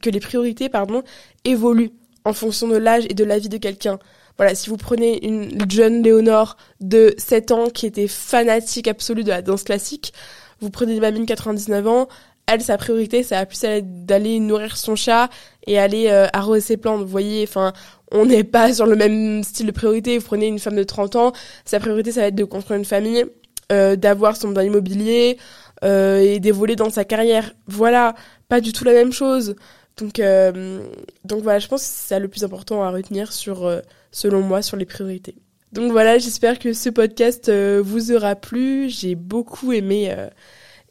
que 0.00 0.10
les 0.10 0.20
priorités, 0.20 0.68
pardon, 0.68 1.04
évoluent 1.44 1.92
en 2.24 2.32
fonction 2.32 2.66
de 2.66 2.76
l'âge 2.76 3.04
et 3.08 3.14
de 3.14 3.22
la 3.22 3.38
vie 3.38 3.48
de 3.48 3.58
quelqu'un. 3.58 4.00
Voilà, 4.36 4.54
si 4.54 4.68
vous 4.68 4.76
prenez 4.76 5.26
une 5.26 5.70
jeune 5.70 6.02
Léonore 6.02 6.56
de 6.80 7.14
7 7.18 7.50
ans 7.52 7.68
qui 7.68 7.86
était 7.86 8.08
fanatique 8.08 8.88
absolue 8.88 9.24
de 9.24 9.30
la 9.30 9.42
danse 9.42 9.62
classique, 9.62 10.12
vous 10.60 10.70
prenez 10.70 10.94
une 10.94 11.00
mamie 11.00 11.20
de 11.20 11.24
99 11.24 11.86
ans, 11.86 12.08
elle, 12.46 12.62
sa 12.62 12.78
priorité, 12.78 13.22
ça 13.22 13.40
a 13.40 13.46
plus 13.46 13.60
d'aller 13.82 14.38
nourrir 14.38 14.76
son 14.76 14.94
chat 14.94 15.28
et 15.66 15.78
aller 15.78 16.08
euh, 16.08 16.26
arroser 16.32 16.60
ses 16.60 16.76
plantes. 16.76 17.00
Vous 17.00 17.08
voyez, 17.08 17.42
enfin, 17.42 17.72
on 18.12 18.26
n'est 18.26 18.44
pas 18.44 18.72
sur 18.74 18.86
le 18.86 18.94
même 18.94 19.42
style 19.42 19.66
de 19.66 19.72
priorité. 19.72 20.18
Vous 20.18 20.24
prenez 20.24 20.46
une 20.46 20.60
femme 20.60 20.76
de 20.76 20.84
30 20.84 21.16
ans, 21.16 21.32
sa 21.64 21.80
priorité, 21.80 22.12
ça 22.12 22.20
va 22.20 22.26
être 22.28 22.36
de 22.36 22.44
construire 22.44 22.78
une 22.78 22.84
famille, 22.84 23.24
euh, 23.72 23.96
d'avoir 23.96 24.36
son 24.36 24.50
bien 24.50 24.62
immobilier 24.62 25.38
euh, 25.84 26.20
et 26.20 26.38
d'évoluer 26.38 26.76
dans 26.76 26.90
sa 26.90 27.04
carrière. 27.04 27.52
Voilà, 27.66 28.14
pas 28.48 28.60
du 28.60 28.72
tout 28.72 28.84
la 28.84 28.92
même 28.92 29.12
chose. 29.12 29.56
Donc, 29.96 30.20
euh, 30.20 30.80
donc 31.24 31.42
voilà, 31.42 31.58
je 31.58 31.68
pense 31.68 31.82
que 31.82 31.88
c'est 31.88 32.08
ça 32.14 32.18
le 32.18 32.28
plus 32.28 32.44
important 32.44 32.82
à 32.82 32.90
retenir 32.90 33.32
sur, 33.32 33.66
euh, 33.66 33.80
selon 34.10 34.40
moi, 34.40 34.62
sur 34.62 34.76
les 34.76 34.86
priorités. 34.86 35.36
Donc 35.72 35.92
voilà, 35.92 36.18
j'espère 36.18 36.58
que 36.58 36.72
ce 36.72 36.88
podcast 36.88 37.48
euh, 37.48 37.82
vous 37.84 38.12
aura 38.12 38.36
plu. 38.36 38.88
J'ai 38.88 39.14
beaucoup 39.14 39.72
aimé, 39.72 40.14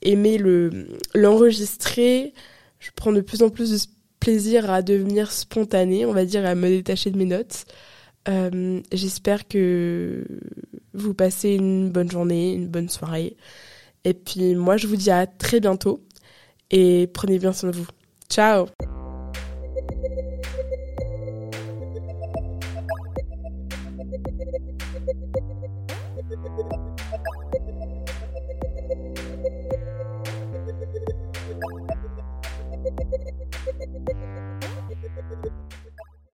aimé 0.02 0.38
le, 0.38 0.88
l'enregistrer. 1.14 2.34
Je 2.80 2.92
prends 2.96 3.12
de 3.12 3.22
plus 3.22 3.42
en 3.42 3.50
plus 3.50 3.72
de 3.72 3.92
plaisir 4.20 4.70
à 4.70 4.82
devenir 4.82 5.32
spontané, 5.32 6.06
on 6.06 6.14
va 6.14 6.26
dire, 6.26 6.46
à 6.46 6.56
me 6.56 6.68
détacher 6.68 7.12
de 7.12 7.18
mes 7.18 7.26
notes. 7.26 7.66
j'espère 8.92 9.48
que 9.48 10.26
vous 10.94 11.14
passez 11.14 11.52
une 11.52 11.90
bonne 11.90 12.10
journée, 12.10 12.54
une 12.54 12.68
bonne 12.68 12.90
soirée. 12.90 13.36
Et 14.04 14.14
puis 14.14 14.56
moi, 14.56 14.78
je 14.78 14.88
vous 14.88 14.96
dis 14.96 15.12
à 15.12 15.28
très 15.28 15.60
bientôt 15.60 16.02
et 16.72 17.08
prenez 17.14 17.40
bien 17.40 17.54
soin 17.54 17.72
de 17.72 17.76
vous. 17.76 17.88
Ciao 18.30 18.68